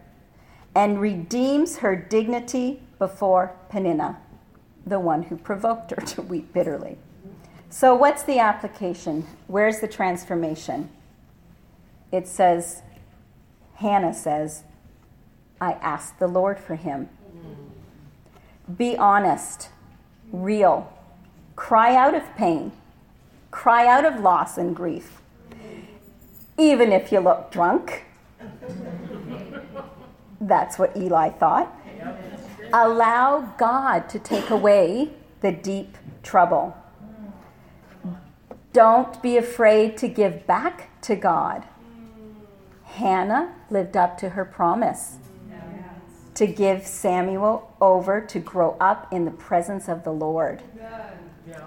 and 0.75 0.99
redeems 0.99 1.77
her 1.77 1.95
dignity 1.95 2.83
before 2.99 3.55
Peninnah, 3.69 4.17
the 4.87 4.99
one 4.99 5.23
who 5.23 5.37
provoked 5.37 5.91
her 5.91 6.01
to 6.01 6.21
weep 6.21 6.53
bitterly. 6.53 6.97
So, 7.69 7.93
what's 7.95 8.23
the 8.23 8.39
application? 8.39 9.25
Where's 9.47 9.79
the 9.79 9.87
transformation? 9.87 10.89
It 12.11 12.27
says, 12.27 12.81
Hannah 13.75 14.13
says, 14.13 14.63
I 15.59 15.73
asked 15.73 16.19
the 16.19 16.27
Lord 16.27 16.59
for 16.59 16.75
him. 16.75 17.09
Be 18.77 18.95
honest, 18.97 19.69
real, 20.31 20.91
cry 21.55 21.95
out 21.95 22.15
of 22.15 22.23
pain 22.35 22.71
Cry 23.51 23.87
out 23.87 24.05
of 24.05 24.19
loss 24.19 24.57
and 24.57 24.75
grief, 24.75 25.19
even 26.59 26.91
if 26.91 27.11
you 27.11 27.19
look 27.19 27.49
drunk. 27.49 28.05
That's 30.39 30.77
what 30.77 30.95
Eli 30.95 31.29
thought. 31.29 31.73
Allow 32.73 33.53
God 33.57 34.09
to 34.09 34.19
take 34.19 34.49
away 34.49 35.11
the 35.41 35.51
deep 35.51 35.97
trouble. 36.23 36.75
Don't 38.73 39.21
be 39.21 39.37
afraid 39.37 39.97
to 39.97 40.07
give 40.07 40.45
back 40.45 41.01
to 41.01 41.15
God. 41.15 41.63
Hannah 42.83 43.53
lived 43.69 43.95
up 43.95 44.17
to 44.19 44.29
her 44.29 44.45
promise 44.45 45.17
to 46.35 46.45
give 46.45 46.85
Samuel 46.85 47.73
over 47.81 48.21
to 48.21 48.39
grow 48.39 48.77
up 48.79 49.11
in 49.11 49.25
the 49.25 49.31
presence 49.31 49.87
of 49.87 50.03
the 50.03 50.11
Lord. 50.11 50.61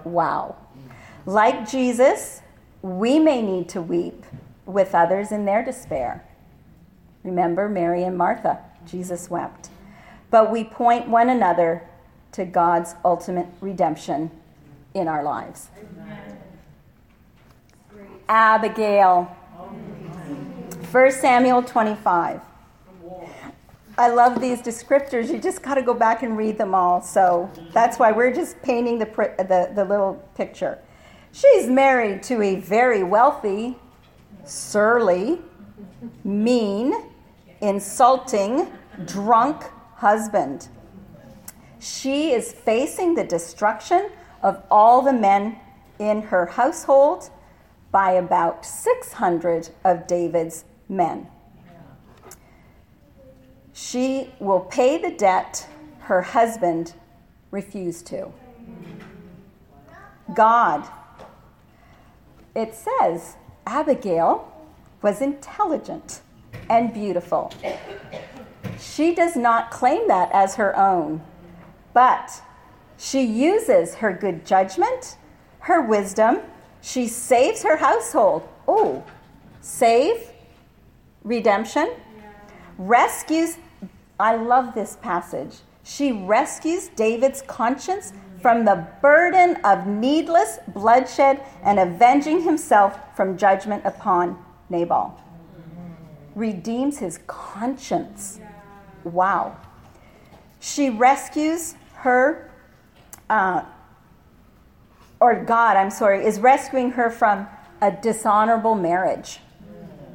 Wow. 0.05 0.55
Like 1.25 1.69
Jesus, 1.69 2.41
we 2.81 3.19
may 3.19 3.41
need 3.41 3.67
to 3.69 3.81
weep 3.81 4.25
with 4.65 4.95
others 4.95 5.33
in 5.33 5.43
their 5.43 5.63
despair. 5.63 6.25
Remember 7.23 7.67
Mary 7.67 8.03
and 8.03 8.17
Martha, 8.17 8.59
Jesus 8.85 9.29
wept. 9.29 9.69
But 10.31 10.49
we 10.49 10.63
point 10.63 11.09
one 11.09 11.29
another 11.29 11.87
to 12.31 12.45
God's 12.45 12.95
ultimate 13.05 13.47
redemption 13.59 14.31
in 14.93 15.07
our 15.07 15.23
lives. 15.23 15.69
Amen. 15.77 16.37
Abigail, 18.27 19.23
1 20.89 21.11
Samuel 21.11 21.61
25. 21.61 22.39
I 23.97 24.09
love 24.09 24.39
these 24.39 24.61
descriptors. 24.61 25.29
You 25.29 25.37
just 25.37 25.61
got 25.61 25.75
to 25.75 25.81
go 25.81 25.93
back 25.93 26.23
and 26.23 26.37
read 26.37 26.57
them 26.57 26.73
all. 26.73 27.01
So 27.01 27.51
that's 27.73 27.99
why 27.99 28.11
we're 28.13 28.33
just 28.33 28.61
painting 28.61 28.99
the, 28.99 29.05
the, 29.05 29.71
the 29.75 29.83
little 29.83 30.15
picture. 30.35 30.79
She's 31.33 31.67
married 31.67 32.23
to 32.23 32.41
a 32.41 32.55
very 32.55 33.03
wealthy, 33.03 33.77
surly, 34.45 35.39
mean, 36.23 36.93
insulting, 37.59 38.71
drunk 39.05 39.65
husband. 40.01 40.67
She 41.79 42.31
is 42.31 42.51
facing 42.51 43.15
the 43.15 43.23
destruction 43.23 44.09
of 44.43 44.61
all 44.69 45.01
the 45.01 45.13
men 45.13 45.57
in 45.99 46.23
her 46.23 46.45
household 46.45 47.29
by 47.91 48.11
about 48.11 48.65
600 48.65 49.69
of 49.83 50.07
David's 50.07 50.65
men. 50.89 51.27
She 53.73 54.31
will 54.39 54.61
pay 54.61 54.97
the 55.01 55.11
debt 55.11 55.67
her 56.01 56.21
husband 56.21 56.93
refused 57.51 58.07
to. 58.07 58.31
God 60.33 60.87
it 62.53 62.75
says 62.75 63.37
Abigail 63.65 64.51
was 65.01 65.21
intelligent 65.21 66.21
and 66.69 66.93
beautiful. 66.93 67.51
She 68.81 69.13
does 69.13 69.35
not 69.35 69.69
claim 69.69 70.07
that 70.07 70.31
as 70.33 70.55
her 70.55 70.75
own, 70.75 71.21
but 71.93 72.41
she 72.97 73.21
uses 73.21 73.95
her 73.95 74.11
good 74.11 74.45
judgment, 74.45 75.17
her 75.59 75.81
wisdom. 75.81 76.39
She 76.81 77.07
saves 77.07 77.61
her 77.61 77.77
household. 77.77 78.47
Oh, 78.67 79.03
save, 79.61 80.31
redemption, 81.23 81.91
rescues. 82.77 83.57
I 84.19 84.35
love 84.35 84.73
this 84.73 84.97
passage. 85.01 85.57
She 85.83 86.11
rescues 86.11 86.87
David's 86.89 87.43
conscience 87.43 88.13
from 88.41 88.65
the 88.65 88.87
burden 89.01 89.57
of 89.63 89.85
needless 89.85 90.57
bloodshed 90.69 91.43
and 91.63 91.79
avenging 91.79 92.41
himself 92.41 93.15
from 93.15 93.37
judgment 93.37 93.85
upon 93.85 94.43
Nabal. 94.69 95.19
Redeems 96.33 96.97
his 96.97 97.19
conscience. 97.27 98.40
Wow. 99.03 99.57
She 100.59 100.89
rescues 100.89 101.75
her, 101.95 102.49
uh, 103.29 103.63
or 105.19 105.43
God, 105.43 105.77
I'm 105.77 105.89
sorry, 105.89 106.25
is 106.25 106.39
rescuing 106.39 106.91
her 106.91 107.09
from 107.09 107.47
a 107.81 107.91
dishonorable 107.91 108.75
marriage 108.75 109.39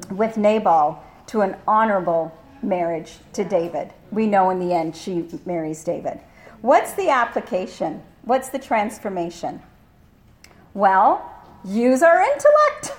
with 0.09 0.37
Nabal 0.37 1.03
to 1.27 1.41
an 1.41 1.55
honorable 1.67 2.33
marriage 2.61 3.17
to 3.33 3.43
David. 3.43 3.93
We 4.11 4.25
know 4.25 4.49
in 4.49 4.59
the 4.59 4.73
end 4.73 4.95
she 4.95 5.27
marries 5.45 5.83
David. 5.83 6.19
What's 6.61 6.93
the 6.93 7.09
application? 7.09 8.01
What's 8.23 8.49
the 8.49 8.59
transformation? 8.59 9.61
Well, 10.73 11.29
use 11.63 12.01
our 12.01 12.21
intellect. 12.21 12.93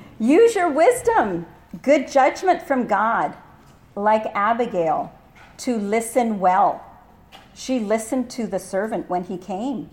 use 0.20 0.54
your 0.54 0.70
wisdom, 0.70 1.46
good 1.82 2.10
judgment 2.10 2.62
from 2.62 2.86
God, 2.86 3.34
like 3.96 4.26
Abigail, 4.34 5.12
to 5.58 5.78
listen 5.78 6.40
well. 6.40 6.84
She 7.54 7.78
listened 7.78 8.30
to 8.30 8.46
the 8.46 8.58
servant 8.58 9.08
when 9.08 9.24
he 9.24 9.38
came. 9.38 9.90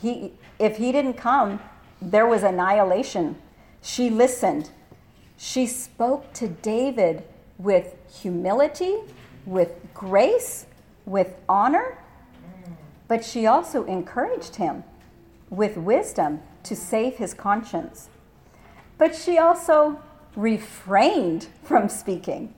He, 0.00 0.32
if 0.58 0.76
he 0.76 0.92
didn't 0.92 1.14
come, 1.14 1.60
there 2.00 2.26
was 2.26 2.42
annihilation. 2.42 3.36
She 3.82 4.10
listened. 4.10 4.70
She 5.36 5.66
spoke 5.66 6.32
to 6.34 6.48
David 6.48 7.24
with 7.58 7.94
humility, 8.22 8.96
with 9.46 9.72
grace, 9.92 10.66
with 11.06 11.34
honor, 11.48 11.98
but 13.08 13.24
she 13.24 13.46
also 13.46 13.84
encouraged 13.84 14.56
him 14.56 14.84
with 15.50 15.76
wisdom 15.76 16.40
to 16.62 16.74
save 16.74 17.16
his 17.16 17.34
conscience. 17.34 18.08
But 18.96 19.14
she 19.14 19.38
also 19.38 20.00
refrained 20.36 21.48
from 21.62 21.88
speaking 21.88 22.54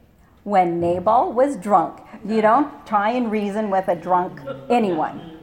when 0.46 0.78
Nabal 0.78 1.32
was 1.32 1.56
drunk. 1.56 1.98
You 2.24 2.40
don't 2.40 2.86
try 2.86 3.10
and 3.10 3.32
reason 3.32 3.68
with 3.68 3.88
a 3.88 3.96
drunk 3.96 4.40
anyone. 4.70 5.36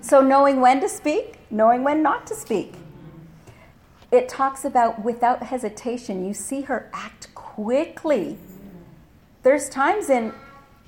So, 0.00 0.20
knowing 0.20 0.60
when 0.60 0.80
to 0.80 0.88
speak, 0.88 1.40
knowing 1.50 1.82
when 1.82 2.04
not 2.04 2.28
to 2.28 2.36
speak. 2.36 2.74
It 4.12 4.28
talks 4.28 4.64
about 4.64 5.02
without 5.02 5.42
hesitation, 5.42 6.24
you 6.24 6.34
see 6.34 6.60
her 6.62 6.88
act 6.92 7.34
quickly. 7.34 8.38
There's 9.42 9.68
times 9.68 10.08
in 10.08 10.32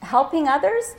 helping 0.02 0.46
others 0.46 0.94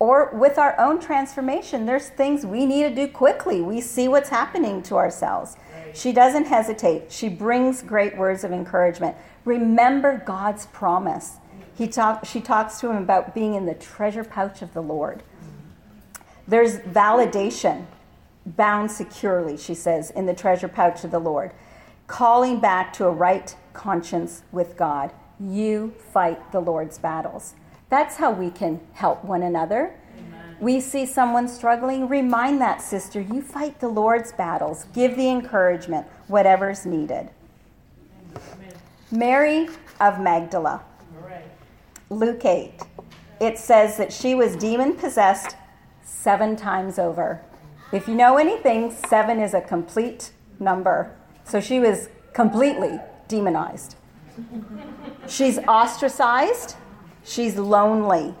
or 0.00 0.30
with 0.34 0.58
our 0.58 0.78
own 0.80 1.00
transformation, 1.00 1.86
there's 1.86 2.08
things 2.08 2.44
we 2.44 2.66
need 2.66 2.88
to 2.88 2.94
do 2.94 3.06
quickly. 3.06 3.60
We 3.60 3.80
see 3.80 4.08
what's 4.08 4.30
happening 4.30 4.82
to 4.84 4.96
ourselves. 4.96 5.56
She 5.94 6.12
doesn't 6.12 6.46
hesitate. 6.46 7.12
She 7.12 7.28
brings 7.28 7.82
great 7.82 8.16
words 8.16 8.42
of 8.42 8.50
encouragement. 8.52 9.16
Remember 9.44 10.22
God's 10.24 10.66
promise. 10.66 11.38
He 11.78 11.86
talk, 11.86 12.26
she 12.26 12.40
talks 12.40 12.80
to 12.80 12.90
him 12.90 12.96
about 12.96 13.36
being 13.36 13.54
in 13.54 13.64
the 13.64 13.74
treasure 13.74 14.24
pouch 14.24 14.62
of 14.62 14.74
the 14.74 14.82
Lord. 14.82 15.22
There's 16.48 16.78
validation 16.78 17.86
bound 18.44 18.90
securely, 18.90 19.56
she 19.56 19.74
says, 19.74 20.10
in 20.10 20.26
the 20.26 20.34
treasure 20.34 20.66
pouch 20.66 21.04
of 21.04 21.12
the 21.12 21.20
Lord, 21.20 21.52
calling 22.08 22.58
back 22.58 22.92
to 22.94 23.06
a 23.06 23.12
right 23.12 23.54
conscience 23.74 24.42
with 24.50 24.76
God. 24.76 25.12
You 25.38 25.94
fight 26.12 26.50
the 26.50 26.58
Lord's 26.58 26.98
battles. 26.98 27.54
That's 27.90 28.16
how 28.16 28.32
we 28.32 28.50
can 28.50 28.80
help 28.94 29.24
one 29.24 29.44
another. 29.44 29.94
Amen. 30.18 30.56
We 30.58 30.80
see 30.80 31.06
someone 31.06 31.46
struggling, 31.46 32.08
remind 32.08 32.60
that 32.60 32.82
sister, 32.82 33.20
you 33.20 33.40
fight 33.40 33.78
the 33.78 33.88
Lord's 33.88 34.32
battles. 34.32 34.86
Give 34.92 35.16
the 35.16 35.28
encouragement, 35.28 36.08
whatever's 36.26 36.84
needed. 36.84 37.30
Amen. 38.34 38.72
Mary 39.12 39.68
of 40.00 40.18
Magdala. 40.18 40.82
Luke 42.10 42.44
8. 42.44 42.72
It 43.40 43.58
says 43.58 43.96
that 43.96 44.12
she 44.12 44.34
was 44.34 44.56
demon 44.56 44.94
possessed 44.94 45.56
seven 46.02 46.56
times 46.56 46.98
over. 46.98 47.42
If 47.92 48.08
you 48.08 48.14
know 48.14 48.36
anything, 48.36 48.90
seven 48.90 49.40
is 49.40 49.54
a 49.54 49.60
complete 49.60 50.32
number. 50.58 51.14
So 51.44 51.60
she 51.60 51.80
was 51.80 52.08
completely 52.32 52.98
demonized. 53.28 53.96
She's 55.26 55.58
ostracized 55.60 56.76
She's 57.28 57.56
lonely 57.56 58.34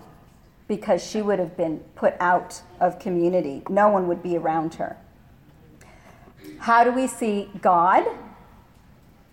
because 0.66 1.04
she 1.04 1.20
would 1.20 1.38
have 1.38 1.58
been 1.58 1.80
put 1.94 2.14
out 2.20 2.62
of 2.80 2.98
community. 2.98 3.62
No 3.68 3.90
one 3.90 4.08
would 4.08 4.22
be 4.22 4.38
around 4.38 4.74
her. 4.76 4.96
How 6.60 6.84
do 6.84 6.90
we 6.90 7.06
see 7.06 7.50
God? 7.60 8.06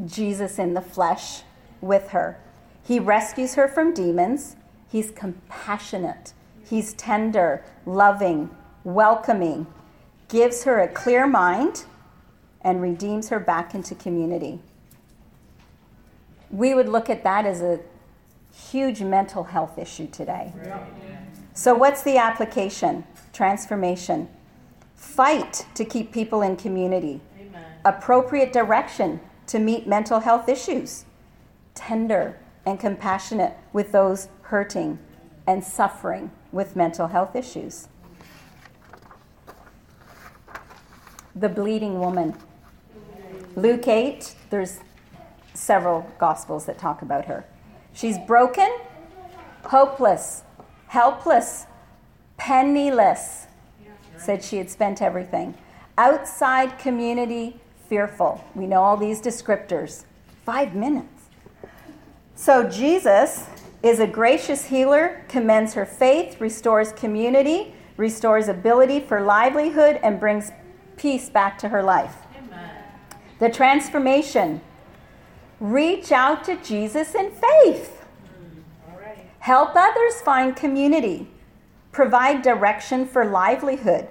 Jesus 0.05 0.59
in 0.59 0.73
the 0.73 0.81
flesh 0.81 1.43
with 1.79 2.09
her. 2.09 2.37
He 2.85 2.99
rescues 2.99 3.55
her 3.55 3.67
from 3.67 3.93
demons. 3.93 4.55
He's 4.87 5.09
compassionate. 5.09 6.33
He's 6.63 6.93
tender, 6.93 7.63
loving, 7.85 8.49
welcoming, 8.83 9.65
gives 10.27 10.63
her 10.63 10.79
a 10.79 10.87
clear 10.87 11.25
mind, 11.25 11.85
and 12.61 12.81
redeems 12.81 13.29
her 13.29 13.39
back 13.39 13.73
into 13.75 13.95
community. 13.95 14.59
We 16.51 16.73
would 16.73 16.87
look 16.87 17.09
at 17.09 17.23
that 17.23 17.45
as 17.45 17.61
a 17.61 17.79
huge 18.53 19.01
mental 19.01 19.43
health 19.43 19.77
issue 19.77 20.07
today. 20.07 20.53
So, 21.53 21.73
what's 21.73 22.03
the 22.03 22.17
application? 22.17 23.05
Transformation. 23.33 24.29
Fight 24.95 25.65
to 25.75 25.85
keep 25.85 26.11
people 26.11 26.41
in 26.41 26.55
community. 26.55 27.21
Amen. 27.39 27.63
Appropriate 27.83 28.53
direction 28.53 29.19
to 29.47 29.59
meet 29.59 29.87
mental 29.87 30.19
health 30.19 30.49
issues. 30.49 31.05
Tender 31.75 32.37
and 32.65 32.79
compassionate 32.79 33.55
with 33.73 33.91
those 33.91 34.29
hurting 34.43 34.99
and 35.47 35.63
suffering 35.63 36.31
with 36.51 36.75
mental 36.75 37.07
health 37.07 37.35
issues. 37.35 37.87
The 41.35 41.49
bleeding 41.49 41.99
woman. 41.99 42.35
Luke 43.55 43.87
8, 43.87 44.35
there's 44.49 44.79
several 45.53 46.09
gospels 46.17 46.65
that 46.65 46.77
talk 46.77 47.01
about 47.01 47.25
her. 47.25 47.45
She's 47.93 48.17
broken, 48.19 48.69
hopeless, 49.63 50.43
helpless, 50.87 51.65
penniless. 52.37 53.47
Said 54.17 54.43
she 54.43 54.57
had 54.57 54.69
spent 54.69 55.01
everything. 55.01 55.55
Outside 55.97 56.77
community, 56.79 57.59
fearful. 57.89 58.43
We 58.55 58.65
know 58.67 58.81
all 58.81 58.97
these 58.97 59.21
descriptors. 59.21 60.05
Five 60.45 60.73
minutes. 60.75 61.14
So 62.35 62.69
Jesus 62.69 63.45
is 63.81 63.99
a 63.99 64.07
gracious 64.07 64.65
healer, 64.65 65.23
commends 65.27 65.73
her 65.73 65.85
faith, 65.85 66.39
restores 66.39 66.91
community, 66.91 67.73
restores 67.97 68.47
ability 68.47 68.99
for 68.99 69.21
livelihood, 69.21 69.99
and 70.03 70.19
brings 70.19 70.51
peace 70.97 71.29
back 71.29 71.57
to 71.59 71.69
her 71.69 71.81
life. 71.81 72.15
Amen. 72.37 72.69
The 73.39 73.49
transformation 73.49 74.61
Reach 75.59 76.11
out 76.11 76.43
to 76.45 76.57
Jesus 76.57 77.15
in 77.15 77.31
faith. 77.31 78.03
Mm, 78.39 79.17
Help 79.39 79.75
others 79.75 80.21
find 80.21 80.55
community. 80.55 81.27
Provide 81.91 82.41
direction 82.41 83.07
for 83.07 83.23
livelihood. 83.23 84.09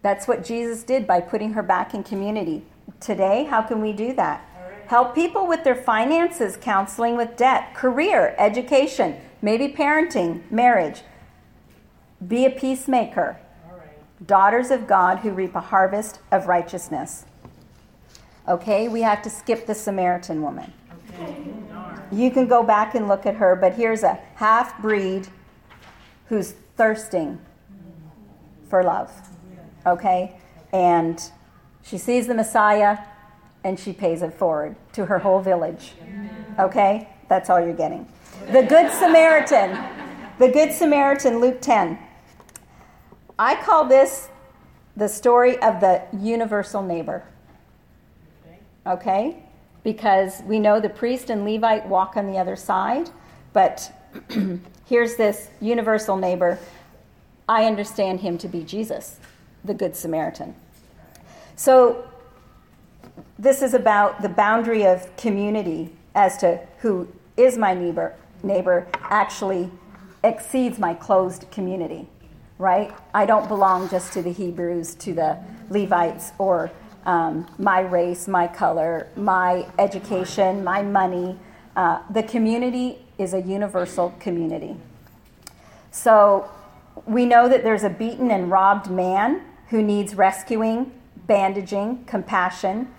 That's 0.00 0.26
what 0.26 0.44
Jesus 0.44 0.82
did 0.82 1.06
by 1.06 1.20
putting 1.20 1.52
her 1.52 1.62
back 1.62 1.92
in 1.92 2.02
community. 2.02 2.64
Today, 3.00 3.44
how 3.44 3.60
can 3.60 3.82
we 3.82 3.92
do 3.92 4.14
that? 4.14 4.45
Help 4.88 5.14
people 5.14 5.46
with 5.46 5.64
their 5.64 5.74
finances, 5.74 6.56
counseling 6.56 7.16
with 7.16 7.36
debt, 7.36 7.74
career, 7.74 8.34
education, 8.38 9.16
maybe 9.42 9.68
parenting, 9.68 10.48
marriage. 10.50 11.02
Be 12.26 12.46
a 12.46 12.50
peacemaker. 12.50 13.38
Daughters 14.24 14.70
of 14.70 14.86
God 14.86 15.18
who 15.18 15.30
reap 15.30 15.54
a 15.54 15.60
harvest 15.60 16.20
of 16.30 16.46
righteousness. 16.46 17.26
Okay, 18.48 18.88
we 18.88 19.02
have 19.02 19.22
to 19.22 19.30
skip 19.30 19.66
the 19.66 19.74
Samaritan 19.74 20.40
woman. 20.40 20.72
Okay. 21.14 21.36
You 22.12 22.30
can 22.30 22.46
go 22.46 22.62
back 22.62 22.94
and 22.94 23.08
look 23.08 23.26
at 23.26 23.34
her, 23.34 23.56
but 23.56 23.74
here's 23.74 24.04
a 24.04 24.14
half 24.36 24.80
breed 24.80 25.28
who's 26.28 26.54
thirsting 26.76 27.40
for 28.70 28.82
love. 28.82 29.12
Okay? 29.84 30.36
And 30.72 31.20
she 31.82 31.98
sees 31.98 32.26
the 32.26 32.34
Messiah 32.34 32.98
and 33.66 33.78
she 33.78 33.92
pays 33.92 34.22
it 34.22 34.32
forward 34.32 34.76
to 34.92 35.06
her 35.06 35.18
whole 35.18 35.40
village. 35.40 35.92
Okay? 36.58 37.08
That's 37.28 37.50
all 37.50 37.60
you're 37.60 37.74
getting. 37.74 38.06
The 38.50 38.62
Good 38.62 38.92
Samaritan. 38.92 39.78
The 40.38 40.48
Good 40.48 40.72
Samaritan, 40.72 41.40
Luke 41.40 41.60
10. 41.60 41.98
I 43.38 43.56
call 43.62 43.84
this 43.84 44.28
the 44.96 45.08
story 45.08 45.58
of 45.58 45.80
the 45.80 46.02
universal 46.12 46.82
neighbor 46.82 47.24
okay? 48.86 49.36
Because 49.82 50.42
we 50.44 50.58
know 50.58 50.80
the 50.80 50.88
priest 50.88 51.30
and 51.30 51.44
Levite 51.44 51.86
walk 51.86 52.16
on 52.16 52.26
the 52.26 52.38
other 52.38 52.56
side, 52.56 53.10
but 53.52 53.92
here's 54.86 55.16
this 55.16 55.50
universal 55.60 56.16
neighbor. 56.16 56.58
I 57.48 57.64
understand 57.64 58.20
him 58.20 58.38
to 58.38 58.48
be 58.48 58.62
Jesus, 58.62 59.18
the 59.64 59.74
Good 59.74 59.96
Samaritan. 59.96 60.54
So, 61.56 62.08
this 63.38 63.62
is 63.62 63.74
about 63.74 64.22
the 64.22 64.28
boundary 64.28 64.86
of 64.86 65.14
community 65.16 65.92
as 66.14 66.38
to 66.38 66.58
who 66.78 67.08
is 67.36 67.58
my 67.58 67.74
neighbor, 67.74 68.14
neighbor 68.42 68.86
actually 69.02 69.70
exceeds 70.24 70.78
my 70.78 70.94
closed 70.94 71.50
community, 71.50 72.08
right? 72.58 72.94
I 73.12 73.26
don't 73.26 73.46
belong 73.48 73.88
just 73.90 74.12
to 74.14 74.22
the 74.22 74.32
Hebrews, 74.32 74.94
to 74.96 75.12
the 75.12 75.38
Levites, 75.68 76.32
or 76.38 76.70
um, 77.04 77.46
my 77.58 77.80
race, 77.80 78.26
my 78.26 78.48
color, 78.48 79.08
my 79.16 79.66
education, 79.78 80.64
my 80.64 80.82
money. 80.82 81.38
Uh, 81.76 82.00
the 82.10 82.22
community 82.22 82.98
is 83.18 83.34
a 83.34 83.42
universal 83.42 84.14
community. 84.18 84.76
So 85.90 86.50
we 87.04 87.26
know 87.26 87.48
that 87.48 87.62
there's 87.62 87.84
a 87.84 87.90
beaten 87.90 88.30
and 88.30 88.50
robbed 88.50 88.90
man 88.90 89.42
who 89.68 89.82
needs 89.82 90.14
rescuing, 90.14 90.92
bandaging, 91.26 92.04
compassion, 92.06 92.92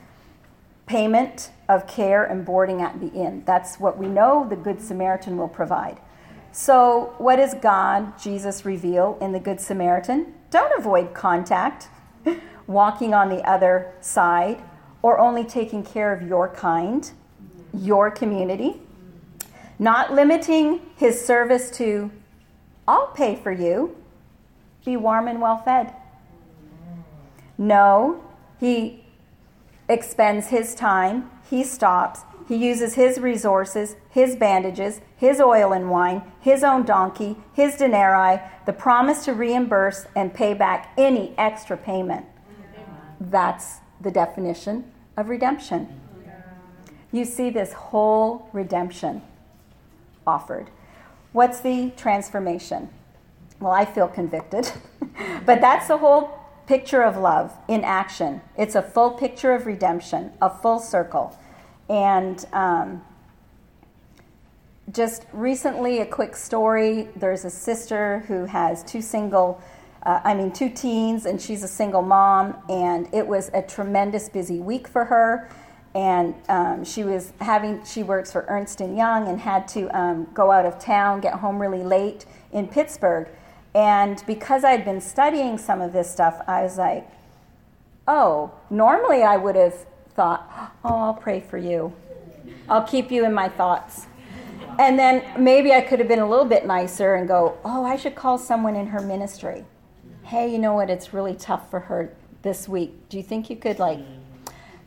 payment 0.87 1.51
of 1.69 1.85
care, 1.85 2.23
and 2.23 2.45
boarding 2.45 2.81
at 2.81 2.99
the 2.99 3.11
inn. 3.11 3.43
That's 3.45 3.79
what 3.79 3.97
we 3.97 4.07
know 4.07 4.47
the 4.49 4.55
Good 4.55 4.81
Samaritan 4.81 5.37
will 5.37 5.49
provide. 5.49 5.99
So, 6.53 7.13
what 7.17 7.35
does 7.35 7.53
God, 7.53 8.17
Jesus, 8.17 8.65
reveal 8.65 9.17
in 9.21 9.33
the 9.33 9.39
Good 9.39 9.59
Samaritan? 9.59 10.33
Don't 10.49 10.71
avoid 10.79 11.13
contact, 11.13 11.89
walking 12.67 13.13
on 13.13 13.29
the 13.29 13.43
other 13.47 13.93
side, 13.99 14.63
or 15.01 15.19
only 15.19 15.43
taking 15.43 15.83
care 15.83 16.13
of 16.13 16.27
your 16.27 16.49
kind, 16.49 17.11
your 17.73 18.09
community. 18.09 18.81
Not 19.77 20.13
limiting 20.13 20.81
his 20.95 21.23
service 21.23 21.69
to, 21.71 22.09
I'll 22.87 23.07
pay 23.07 23.35
for 23.35 23.51
you, 23.51 23.95
be 24.85 24.95
warm 24.95 25.27
and 25.27 25.41
well 25.41 25.57
fed. 25.57 25.93
No, 27.57 28.23
he 28.59 29.03
expends 29.89 30.47
his 30.47 30.75
time, 30.75 31.29
he 31.49 31.63
stops, 31.63 32.21
he 32.47 32.55
uses 32.55 32.95
his 32.95 33.19
resources, 33.19 33.95
his 34.09 34.35
bandages, 34.35 35.01
his 35.17 35.41
oil 35.41 35.73
and 35.73 35.89
wine, 35.89 36.23
his 36.39 36.63
own 36.63 36.85
donkey, 36.85 37.35
his 37.53 37.75
denarii, 37.75 38.41
the 38.65 38.73
promise 38.73 39.25
to 39.25 39.33
reimburse 39.33 40.05
and 40.15 40.33
pay 40.33 40.53
back 40.53 40.93
any 40.97 41.33
extra 41.37 41.75
payment. 41.75 42.25
That's 43.19 43.77
the 43.99 44.11
definition 44.11 44.91
of 45.17 45.29
redemption. 45.29 46.01
You 47.11 47.25
see 47.25 47.49
this 47.49 47.73
whole 47.73 48.49
redemption 48.53 49.21
offered. 50.25 50.69
What's 51.31 51.61
the 51.61 51.91
transformation? 51.97 52.89
Well, 53.59 53.71
I 53.71 53.85
feel 53.85 54.07
convicted, 54.07 54.71
but 55.45 55.61
that's 55.61 55.87
the 55.87 55.97
whole 55.97 56.36
picture 56.67 57.01
of 57.01 57.17
love 57.17 57.57
in 57.69 57.83
action. 57.83 58.41
It's 58.57 58.75
a 58.75 58.81
full 58.81 59.11
picture 59.11 59.53
of 59.53 59.65
redemption, 59.65 60.33
a 60.41 60.49
full 60.49 60.79
circle. 60.79 61.37
And 61.89 62.45
um, 62.51 63.01
just 64.91 65.25
recently, 65.31 65.99
a 65.99 66.05
quick 66.05 66.35
story 66.35 67.07
there's 67.15 67.45
a 67.45 67.49
sister 67.49 68.19
who 68.27 68.45
has 68.45 68.83
two 68.83 69.01
single, 69.01 69.61
uh, 70.03 70.19
I 70.23 70.33
mean, 70.33 70.51
two 70.51 70.69
teens, 70.69 71.25
and 71.25 71.41
she's 71.41 71.63
a 71.63 71.67
single 71.67 72.01
mom, 72.01 72.55
and 72.69 73.07
it 73.13 73.25
was 73.25 73.49
a 73.53 73.61
tremendous 73.61 74.27
busy 74.27 74.59
week 74.59 74.87
for 74.87 75.05
her. 75.05 75.49
And 75.95 76.35
um, 76.49 76.83
she 76.83 77.03
was 77.03 77.31
having, 77.39 77.83
she 77.85 78.03
works 78.03 78.31
for 78.31 78.45
Ernst 78.49 78.81
and 78.81 78.95
Young 78.95 79.29
and 79.29 79.39
had 79.39 79.67
to 79.69 79.87
um, 79.97 80.27
go 80.33 80.51
out 80.51 80.65
of 80.65 80.77
town, 80.79 81.21
get 81.21 81.33
home 81.33 81.59
really 81.59 81.83
late 81.83 82.25
in 82.51 82.67
Pittsburgh. 82.67 83.29
And 83.77 84.23
because 84.25 84.63
I'd 84.63 84.83
been 84.83 84.99
studying 84.99 85.59
some 85.59 85.81
of 85.81 85.93
this 85.93 86.09
stuff, 86.09 86.41
I 86.47 86.63
was 86.63 86.79
like, 86.79 87.07
oh, 88.07 88.51
normally 88.71 89.21
I 89.21 89.37
would 89.37 89.55
have 89.55 89.85
thought, 90.15 90.73
oh, 90.83 90.95
I'll 90.95 91.13
pray 91.13 91.39
for 91.39 91.59
you. 91.59 91.93
I'll 92.67 92.81
keep 92.81 93.11
you 93.11 93.23
in 93.23 93.35
my 93.35 93.49
thoughts. 93.49 94.07
And 94.79 94.97
then 94.97 95.23
maybe 95.43 95.73
I 95.73 95.81
could 95.81 95.99
have 95.99 96.07
been 96.07 96.17
a 96.17 96.27
little 96.27 96.43
bit 96.43 96.65
nicer 96.65 97.13
and 97.13 97.27
go, 97.27 97.59
oh, 97.63 97.85
I 97.85 97.97
should 97.97 98.15
call 98.15 98.39
someone 98.39 98.75
in 98.75 98.87
her 98.87 98.99
ministry. 98.99 99.63
Hey, 100.23 100.51
you 100.51 100.57
know 100.57 100.73
what? 100.73 100.89
It's 100.89 101.13
really 101.13 101.35
tough 101.35 101.69
for 101.69 101.81
her 101.81 102.11
this 102.41 102.67
week. 102.67 103.09
Do 103.09 103.17
you 103.17 103.23
think 103.23 103.47
you 103.47 103.57
could, 103.57 103.77
like, 103.77 103.99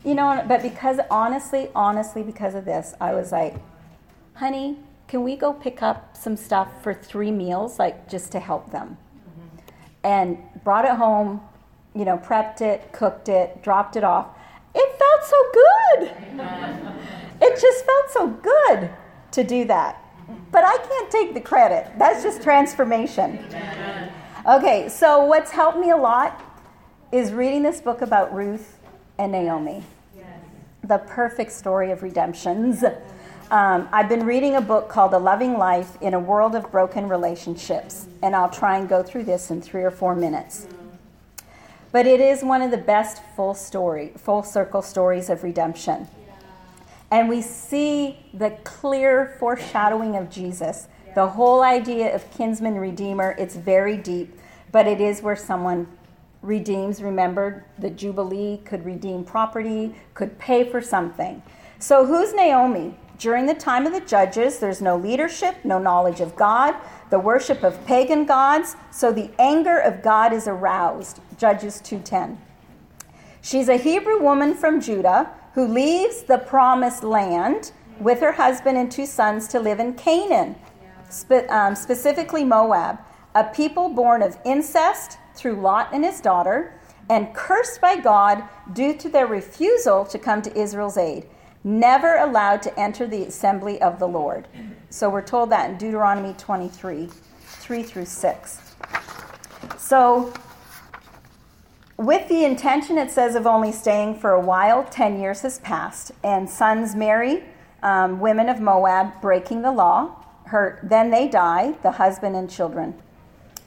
you 0.05 0.17
know, 0.17 0.45
but 0.49 0.63
because 0.63 0.99
honestly, 1.13 1.69
honestly, 1.77 2.25
because 2.25 2.57
of 2.57 2.65
this, 2.65 2.95
I 3.01 3.15
was 3.15 3.31
like, 3.31 3.55
honey, 4.35 4.79
can 5.11 5.23
we 5.23 5.37
go 5.37 5.53
pick 5.53 5.83
up 5.83 6.17
some 6.17 6.37
stuff 6.37 6.83
for 6.83 6.95
three 6.95 7.31
meals, 7.31 7.79
like 7.79 8.09
just 8.09 8.33
to 8.33 8.41
help 8.41 8.71
them? 8.71 8.97
Mm-hmm. 9.29 10.07
And 10.07 10.39
brought 10.65 10.87
it 10.87 10.93
home, 10.93 11.43
you 11.95 12.07
know, 12.07 12.17
prepped 12.17 12.63
it, 12.63 12.93
cooked 12.93 13.29
it, 13.29 13.63
dropped 13.63 13.97
it 13.97 14.05
off 14.05 14.29
it 14.75 14.99
felt 14.99 15.25
so 15.25 15.37
good. 15.53 16.97
It 17.43 17.59
just 17.59 17.87
felt 17.87 18.11
so 18.11 18.27
good 18.29 18.91
to 19.31 19.43
do 19.43 19.65
that. 19.65 20.05
But 20.53 20.63
I 20.63 20.77
can't 20.77 21.11
take 21.11 21.33
the 21.33 21.41
credit. 21.41 21.91
That's 21.99 22.23
just 22.23 22.43
transformation. 22.43 23.43
Okay, 24.47 24.91
so 24.91 25.25
what's 25.25 25.51
helped 25.51 25.79
me 25.79 25.89
a 25.89 25.97
lot 25.97 26.39
is 27.13 27.33
reading 27.33 27.63
this 27.63 27.81
book 27.81 28.03
about 28.03 28.35
Ruth 28.35 28.79
and 29.17 29.33
Naomi. 29.33 29.83
The 30.85 30.99
perfect 30.99 31.51
story 31.53 31.93
of 31.93 32.03
redemptions. 32.03 32.85
Um, 33.51 33.89
I've 33.91 34.09
been 34.09 34.27
reading 34.27 34.55
a 34.55 34.61
book 34.61 34.89
called 34.89 35.13
A 35.13 35.19
Loving 35.19 35.59
Life 35.59 36.01
in 36.01 36.15
a 36.15 36.21
World 36.21 36.55
of 36.55 36.71
Broken 36.71 37.09
Relationships, 37.09 38.07
and 38.23 38.37
I'll 38.37 38.49
try 38.49 38.79
and 38.79 38.89
go 38.89 39.03
through 39.03 39.25
this 39.25 39.51
in 39.51 39.61
three 39.61 39.83
or 39.83 39.91
four 39.91 40.15
minutes. 40.15 40.69
But 41.91 42.07
it 42.07 42.21
is 42.21 42.45
one 42.45 42.63
of 42.63 42.71
the 42.71 42.77
best 42.77 43.21
full 43.35 43.55
story, 43.55 44.13
full 44.17 44.45
circle 44.45 44.83
stories 44.83 45.29
of 45.29 45.43
redemption. 45.43 46.07
And 47.11 47.29
we 47.29 47.43
see 47.43 48.21
the 48.33 48.51
clear 48.63 49.35
foreshadowing 49.41 50.15
of 50.15 50.31
Jesus. 50.31 50.87
The 51.17 51.27
whole 51.27 51.65
idea 51.65 52.15
of 52.15 52.31
kinsman 52.31 52.77
redeemer, 52.77 53.35
it's 53.37 53.57
very 53.57 53.97
deep, 53.97 54.39
but 54.71 54.87
it 54.87 55.01
is 55.01 55.23
where 55.23 55.35
someone 55.35 55.89
redeems. 56.41 57.03
Remember, 57.03 57.65
the 57.81 57.91
Jubilee 57.91 58.61
could 58.65 58.85
redeem 58.85 59.25
property, 59.25 59.97
could 60.15 60.39
pay 60.39 60.71
for 60.71 60.81
something. 60.81 61.43
So, 61.81 62.07
who's 62.07 62.33
Naomi? 62.33 62.95
During 63.21 63.45
the 63.45 63.55
time 63.55 63.87
of 63.87 63.93
the 63.93 64.01
judges, 64.01 64.61
there's 64.61 64.81
no 64.81 64.97
leadership, 64.97 65.57
no 65.63 65.79
knowledge 65.79 66.23
of 66.23 66.35
God, 66.37 66.75
the 67.11 67.19
worship 67.19 67.63
of 67.63 67.85
pagan 67.85 68.25
gods, 68.25 68.77
so 68.91 69.13
the 69.13 69.31
anger 69.39 69.79
of 69.79 70.03
God 70.03 70.33
is 70.33 70.49
aroused. 70.49 71.21
Judges 71.37 71.83
2:10. 71.83 72.39
She's 73.43 73.69
a 73.69 73.77
Hebrew 73.77 74.23
woman 74.23 74.55
from 74.55 74.81
Judah 74.81 75.29
who 75.53 75.67
leaves 75.67 76.23
the 76.23 76.39
promised 76.39 77.05
land 77.05 77.73
with 78.01 78.21
her 78.21 78.33
husband 78.33 78.79
and 78.79 78.91
two 78.91 79.05
sons 79.05 79.49
to 79.49 79.61
live 79.61 79.81
in 79.81 79.93
Canaan, 79.93 80.57
spe- 81.11 81.51
um, 81.51 81.75
specifically 81.75 82.43
Moab, 82.43 83.01
a 83.35 83.45
people 83.45 83.91
born 83.91 84.23
of 84.23 84.39
incest 84.47 85.19
through 85.35 85.61
Lot 85.61 85.91
and 85.93 86.07
his 86.07 86.23
daughter, 86.23 86.73
and 87.11 87.35
cursed 87.35 87.83
by 87.83 87.97
God 87.97 88.45
due 88.73 88.95
to 88.95 89.11
their 89.11 89.27
refusal 89.27 90.07
to 90.07 90.19
come 90.19 90.41
to 90.41 90.59
Israel's 90.59 90.97
aid, 90.97 91.27
never 91.65 92.17
allowed 92.17 92.63
to 92.63 92.79
enter 92.79 93.07
the 93.07 93.25
assembly 93.25 93.81
of 93.83 93.99
the 93.99 94.09
Lord. 94.09 94.49
So 94.89 95.09
we're 95.09 95.23
told 95.23 95.51
that 95.51 95.71
in 95.71 95.79
Deuteronomy 95.79 96.35
23 96.35 97.09
3 97.43 97.83
through 97.83 98.07
6. 98.07 98.75
So 99.77 100.33
with 102.01 102.29
the 102.29 102.45
intention, 102.45 102.97
it 102.97 103.11
says, 103.11 103.35
of 103.35 103.47
only 103.47 103.73
staying 103.73 104.21
for 104.21 104.31
a 104.31 104.41
while, 104.41 104.85
10 104.85 105.21
years 105.21 105.43
has 105.43 105.59
passed, 105.59 106.13
and 106.25 106.49
sons 106.49 106.95
marry 106.95 107.45
um, 107.83 108.21
women 108.21 108.49
of 108.49 108.59
Moab, 108.59 109.21
breaking 109.21 109.63
the 109.63 109.73
law. 109.73 110.17
Her, 110.47 110.81
then 110.83 111.11
they 111.11 111.29
die, 111.29 111.73
the 111.83 111.93
husband 111.93 112.37
and 112.37 112.51
children. 112.51 112.95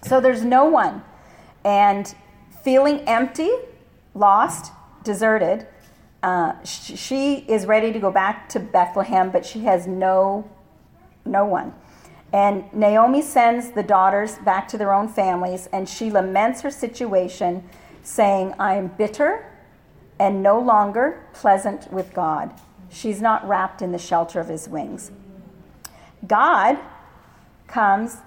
So 0.01 0.19
there's 0.19 0.43
no 0.43 0.65
one. 0.65 1.03
And 1.63 2.13
feeling 2.63 3.01
empty, 3.01 3.51
lost, 4.15 4.71
deserted, 5.03 5.67
uh, 6.24 6.53
sh- 6.63 6.97
she 6.97 7.36
is 7.47 7.65
ready 7.65 7.91
to 7.93 7.99
go 7.99 8.09
back 8.09 8.49
to 8.49 8.59
Bethlehem, 8.59 9.30
but 9.30 9.45
she 9.45 9.65
has 9.65 9.86
no, 9.86 10.49
no 11.26 11.45
one. 11.45 11.74
And 12.32 12.74
Naomi 12.74 13.21
sends 13.21 13.71
the 13.71 13.84
daughters 13.84 14.38
back 14.39 14.67
to 14.69 14.78
their 14.78 14.93
own 14.93 15.07
families, 15.07 15.67
and 15.71 15.88
she 15.88 16.09
laments 16.09 16.61
her 16.61 16.71
situation 16.71 17.63
saying, 18.01 18.53
I 18.57 18.76
am 18.76 18.88
bitter 18.88 19.45
and 20.19 20.41
no 20.41 20.59
longer 20.59 21.28
pleasant 21.34 21.91
with 21.91 22.13
God. 22.13 22.53
She's 22.89 23.21
not 23.21 23.47
wrapped 23.47 23.82
in 23.82 23.91
the 23.91 23.99
shelter 23.99 24.39
of 24.39 24.47
his 24.47 24.67
wings. 24.67 25.11
God 26.26 26.80
comes, 27.67 28.17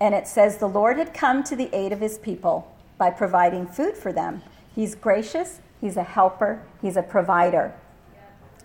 and 0.00 0.14
it 0.14 0.26
says, 0.26 0.58
The 0.58 0.68
Lord 0.68 0.98
had 0.98 1.14
come 1.14 1.44
to 1.44 1.56
the 1.56 1.74
aid 1.74 1.92
of 1.92 2.00
his 2.00 2.18
people 2.18 2.74
by 2.98 3.10
providing 3.10 3.66
food 3.66 3.96
for 3.96 4.12
them. 4.12 4.42
He's 4.74 4.94
gracious, 4.94 5.60
he's 5.80 5.96
a 5.96 6.02
helper, 6.02 6.62
he's 6.82 6.96
a 6.96 7.02
provider. 7.02 7.74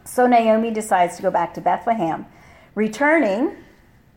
So 0.04 0.28
Naomi 0.28 0.72
decides 0.72 1.16
to 1.18 1.22
go 1.22 1.32
back 1.32 1.54
to 1.54 1.62
Bethlehem, 1.62 2.26
returning, 2.76 3.58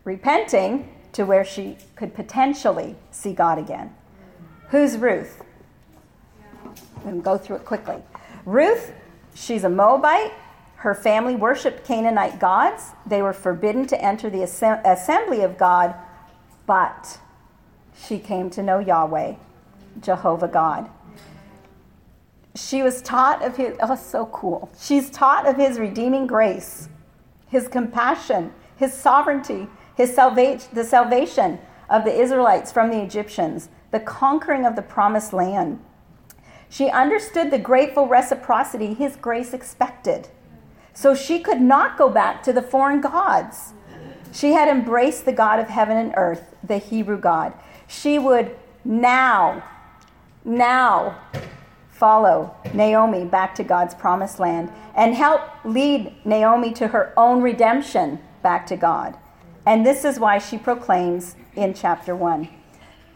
repenting 0.05 0.89
to 1.13 1.25
where 1.25 1.45
she 1.45 1.77
could 1.95 2.15
potentially 2.15 2.97
see 3.11 3.33
God 3.33 3.59
again. 3.59 3.95
Who's 4.69 4.97
Ruth? 4.97 5.43
To 7.05 7.13
go 7.21 7.37
through 7.37 7.57
it 7.57 7.65
quickly. 7.65 8.03
Ruth, 8.45 8.93
she's 9.35 9.65
a 9.65 9.69
Moabite. 9.69 10.33
Her 10.77 10.95
family 10.95 11.37
worshiped 11.37 11.85
Canaanite 11.85 12.41
gods. 12.41 12.91
They 13.07 13.23
were 13.23 13.33
forbidden 13.33 13.87
to 13.89 14.03
enter 14.03 14.29
the 14.29 14.43
assembly 14.43 15.43
of 15.43 15.57
God, 15.57 15.95
but 16.67 17.19
she 17.97 18.19
came 18.19 18.51
to 18.51 18.63
know 18.63 18.81
Yahweh, 18.81 19.35
Jehovah 20.01 20.49
God. 20.49 20.91
She 22.57 22.83
was 22.83 23.03
taught 23.03 23.45
of 23.45 23.57
his, 23.57 23.77
oh, 23.81 23.97
so 23.97 24.27
cool. 24.27 24.71
She's 24.79 25.11
taught 25.11 25.47
of 25.47 25.57
his 25.57 25.79
redeeming 25.79 26.27
grace, 26.27 26.89
his 27.49 27.67
compassion, 27.67 28.53
his 28.77 28.93
sovereignty, 28.93 29.67
his 29.97 30.15
salvation, 30.15 30.69
the 30.73 30.85
salvation 30.85 31.59
of 31.91 32.05
the 32.05 32.15
Israelites 32.15 32.71
from 32.71 32.91
the 32.91 33.03
Egyptians, 33.03 33.69
the 33.91 34.01
conquering 34.01 34.65
of 34.65 34.77
the 34.77 34.83
promised 34.83 35.33
land. 35.33 35.81
She 36.69 36.91
understood 36.91 37.51
the 37.51 37.59
grateful 37.59 38.07
reciprocity 38.07 38.95
his 38.95 39.17
grace 39.17 39.53
expected. 39.53 40.29
So 40.93 41.15
she 41.15 41.41
could 41.41 41.61
not 41.61 41.99
go 41.99 42.09
back 42.09 42.43
to 42.45 42.53
the 42.53 42.63
foreign 42.63 43.01
gods. 43.01 43.73
She 44.33 44.53
had 44.53 44.69
embraced 44.69 45.25
the 45.25 45.33
God 45.33 45.59
of 45.59 45.69
heaven 45.69 45.97
and 45.97 46.15
earth, 46.17 46.55
the 46.63 46.79
Hebrew 46.79 47.19
God. 47.19 47.53
She 47.87 48.19
would 48.19 48.57
now, 48.85 49.63
now 50.45 51.19
follow 52.05 52.55
Naomi 52.75 53.25
back 53.25 53.55
to 53.55 53.65
God's 53.65 53.95
promised 53.95 54.39
land 54.39 54.71
and 54.95 55.15
help 55.15 55.41
lead 55.65 56.15
Naomi 56.27 56.71
to 56.75 56.89
her 56.89 57.15
own 57.17 57.41
redemption 57.41 58.19
back 58.43 58.67
to 58.67 58.77
God. 58.77 59.17
And 59.65 59.87
this 59.87 60.05
is 60.05 60.21
why 60.21 60.37
she 60.37 60.59
proclaims 60.59 61.35
in 61.57 61.73
chapter 61.73 62.15
1 62.15 62.47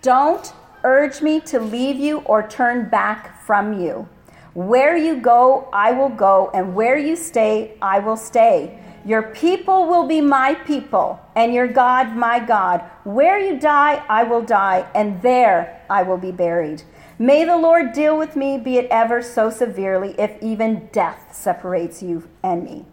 Don't 0.00 0.54
urge 0.84 1.20
me 1.20 1.38
to 1.40 1.60
leave 1.60 1.96
you 1.96 2.20
or 2.20 2.48
turn 2.48 2.88
back 2.88 3.42
from 3.44 3.78
you. 3.78 4.08
Where 4.54 4.96
you 4.96 5.20
go, 5.20 5.68
I 5.70 5.92
will 5.92 6.08
go, 6.08 6.50
and 6.54 6.74
where 6.74 6.96
you 6.96 7.14
stay, 7.14 7.76
I 7.82 7.98
will 7.98 8.16
stay. 8.16 8.82
Your 9.04 9.22
people 9.22 9.84
will 9.86 10.06
be 10.06 10.22
my 10.22 10.54
people, 10.54 11.20
and 11.36 11.52
your 11.52 11.68
God 11.68 12.16
my 12.16 12.40
God. 12.40 12.80
Where 13.04 13.38
you 13.38 13.60
die, 13.60 14.02
I 14.08 14.22
will 14.22 14.42
die, 14.42 14.86
and 14.94 15.20
there 15.20 15.84
I 15.90 16.04
will 16.04 16.16
be 16.16 16.32
buried. 16.32 16.84
May 17.20 17.44
the 17.44 17.56
Lord 17.56 17.92
deal 17.92 18.16
with 18.16 18.36
me, 18.36 18.58
be 18.58 18.78
it 18.78 18.86
ever 18.92 19.22
so 19.22 19.50
severely, 19.50 20.14
if 20.20 20.40
even 20.40 20.88
death 20.92 21.34
separates 21.34 22.00
you 22.00 22.28
and 22.44 22.62
me. 22.62 22.84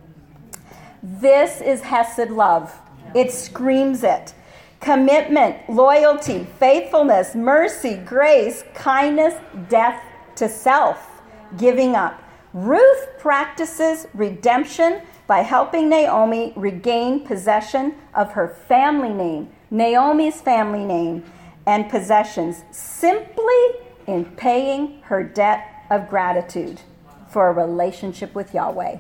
This 1.04 1.62
is 1.62 1.82
Hesed 1.82 2.32
love. 2.32 2.74
It 3.14 3.32
screams 3.32 4.04
it. 4.04 4.34
Commitment, 4.80 5.70
loyalty, 5.70 6.48
faithfulness, 6.58 7.36
mercy, 7.36 7.98
grace, 7.98 8.64
kindness, 8.74 9.36
death 9.70 10.02
to 10.38 10.50
self, 10.50 11.22
giving 11.58 11.96
up. 11.96 12.20
Ruth 12.54 13.08
practices 13.20 14.08
redemption 14.16 15.02
by 15.28 15.40
helping 15.40 15.88
Naomi 15.88 16.52
regain 16.56 17.24
possession 17.24 17.94
of 18.16 18.32
her 18.32 18.48
family 18.48 19.14
name, 19.14 19.50
Naomi's 19.70 20.42
family 20.42 20.84
name, 20.84 21.24
and 21.68 21.90
possessions 21.90 22.64
simply 22.72 23.85
in 24.08 24.26
paying 24.26 25.02
her 25.04 25.24
debt 25.24 25.86
of 25.90 26.10
gratitude 26.10 26.82
for 27.28 27.50
a 27.50 27.54
relationship 27.54 28.34
with 28.34 28.54
Yahweh. 28.54 28.98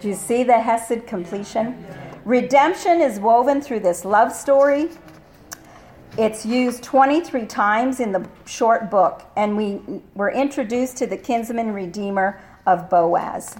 Do 0.00 0.08
you 0.08 0.14
see 0.14 0.42
the 0.44 0.60
Hesed 0.60 1.06
completion? 1.06 1.84
Redemption 2.24 3.00
is 3.00 3.18
woven 3.18 3.60
through 3.60 3.80
this 3.80 4.04
love 4.04 4.32
story. 4.32 4.90
It's 6.16 6.44
used 6.44 6.82
23 6.82 7.46
times 7.46 8.00
in 8.00 8.12
the 8.12 8.26
short 8.44 8.90
book, 8.90 9.22
and 9.36 9.56
we 9.56 9.80
were 10.14 10.30
introduced 10.30 10.96
to 10.98 11.06
the 11.06 11.16
kinsman 11.16 11.72
redeemer 11.72 12.40
of 12.66 12.90
Boaz. 12.90 13.56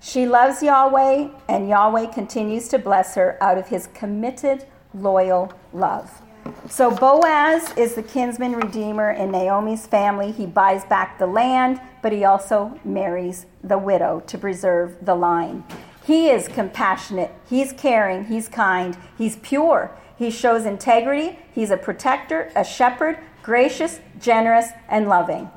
She 0.00 0.26
loves 0.26 0.62
Yahweh, 0.62 1.28
and 1.48 1.68
Yahweh 1.68 2.06
continues 2.06 2.68
to 2.68 2.78
bless 2.78 3.14
her 3.14 3.38
out 3.40 3.58
of 3.58 3.68
his 3.68 3.86
committed, 3.88 4.66
loyal 4.94 5.52
love. 5.72 6.22
So 6.68 6.90
Boaz 6.90 7.76
is 7.76 7.94
the 7.94 8.02
kinsman 8.02 8.52
redeemer 8.52 9.10
in 9.10 9.30
Naomi's 9.30 9.86
family. 9.86 10.32
He 10.32 10.46
buys 10.46 10.84
back 10.84 11.18
the 11.18 11.26
land, 11.26 11.80
but 12.00 12.12
he 12.12 12.24
also 12.24 12.78
marries 12.84 13.46
the 13.62 13.78
widow 13.78 14.20
to 14.26 14.38
preserve 14.38 14.96
the 15.04 15.14
line. 15.14 15.64
He 16.04 16.30
is 16.30 16.48
compassionate, 16.48 17.32
he's 17.48 17.72
caring, 17.72 18.24
he's 18.24 18.48
kind, 18.48 18.96
he's 19.16 19.36
pure. 19.36 19.96
He 20.16 20.30
shows 20.30 20.66
integrity, 20.66 21.38
he's 21.52 21.70
a 21.70 21.76
protector, 21.76 22.50
a 22.56 22.64
shepherd, 22.64 23.18
gracious, 23.42 24.00
generous, 24.20 24.68
and 24.88 25.08
loving. 25.08 25.50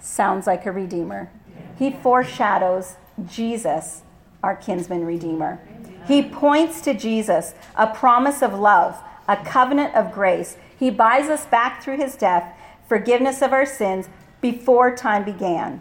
Sounds 0.00 0.46
like 0.46 0.66
a 0.66 0.72
redeemer. 0.72 1.30
He 1.78 1.90
foreshadows 1.90 2.96
Jesus, 3.26 4.02
our 4.42 4.56
kinsman 4.56 5.04
redeemer. 5.04 5.60
He 6.06 6.22
points 6.22 6.82
to 6.82 6.92
Jesus, 6.92 7.54
a 7.76 7.86
promise 7.86 8.42
of 8.42 8.52
love, 8.52 9.02
a 9.28 9.36
covenant 9.36 9.94
of 9.94 10.12
grace. 10.12 10.56
He 10.78 10.90
buys 10.90 11.28
us 11.28 11.46
back 11.46 11.82
through 11.82 11.96
his 11.96 12.16
death, 12.16 12.56
forgiveness 12.88 13.42
of 13.42 13.52
our 13.52 13.66
sins 13.66 14.08
before 14.40 14.94
time 14.94 15.24
began. 15.24 15.80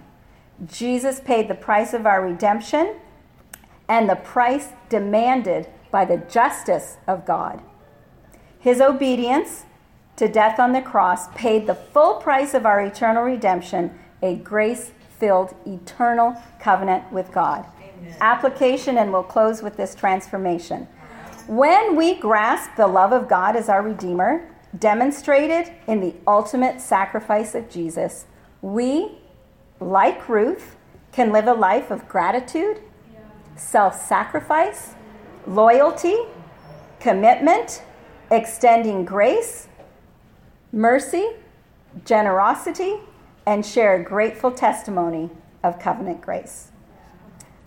Jesus 0.65 1.19
paid 1.19 1.47
the 1.47 1.55
price 1.55 1.93
of 1.93 2.05
our 2.05 2.23
redemption 2.25 2.95
and 3.89 4.09
the 4.09 4.15
price 4.15 4.69
demanded 4.89 5.67
by 5.91 6.05
the 6.05 6.17
justice 6.17 6.97
of 7.07 7.25
God. 7.25 7.61
His 8.59 8.79
obedience 8.79 9.65
to 10.15 10.27
death 10.27 10.59
on 10.59 10.73
the 10.73 10.81
cross 10.81 11.27
paid 11.35 11.67
the 11.67 11.75
full 11.75 12.15
price 12.15 12.53
of 12.53 12.65
our 12.65 12.81
eternal 12.81 13.23
redemption, 13.23 13.99
a 14.21 14.35
grace 14.35 14.91
filled 15.19 15.53
eternal 15.65 16.35
covenant 16.59 17.11
with 17.11 17.31
God. 17.31 17.65
Amen. 17.77 18.15
Application, 18.21 18.97
and 18.97 19.11
we'll 19.11 19.23
close 19.23 19.61
with 19.61 19.75
this 19.75 19.95
transformation. 19.95 20.87
When 21.47 21.97
we 21.97 22.15
grasp 22.15 22.77
the 22.77 22.87
love 22.87 23.11
of 23.11 23.27
God 23.27 23.57
as 23.57 23.67
our 23.67 23.81
Redeemer, 23.81 24.49
demonstrated 24.79 25.73
in 25.87 25.99
the 25.99 26.15
ultimate 26.25 26.79
sacrifice 26.79 27.53
of 27.53 27.69
Jesus, 27.69 28.25
we, 28.61 29.17
like 29.81 30.29
Ruth, 30.29 30.77
can 31.11 31.33
live 31.33 31.47
a 31.47 31.53
life 31.53 31.91
of 31.91 32.07
gratitude, 32.07 32.79
self 33.57 34.01
sacrifice, 34.01 34.95
loyalty, 35.45 36.15
commitment, 37.01 37.83
extending 38.31 39.03
grace, 39.03 39.67
mercy, 40.71 41.27
generosity, 42.05 42.95
and 43.45 43.65
share 43.65 43.95
a 43.95 44.03
grateful 44.03 44.51
testimony 44.51 45.29
of 45.61 45.77
covenant 45.77 46.21
grace. 46.21 46.72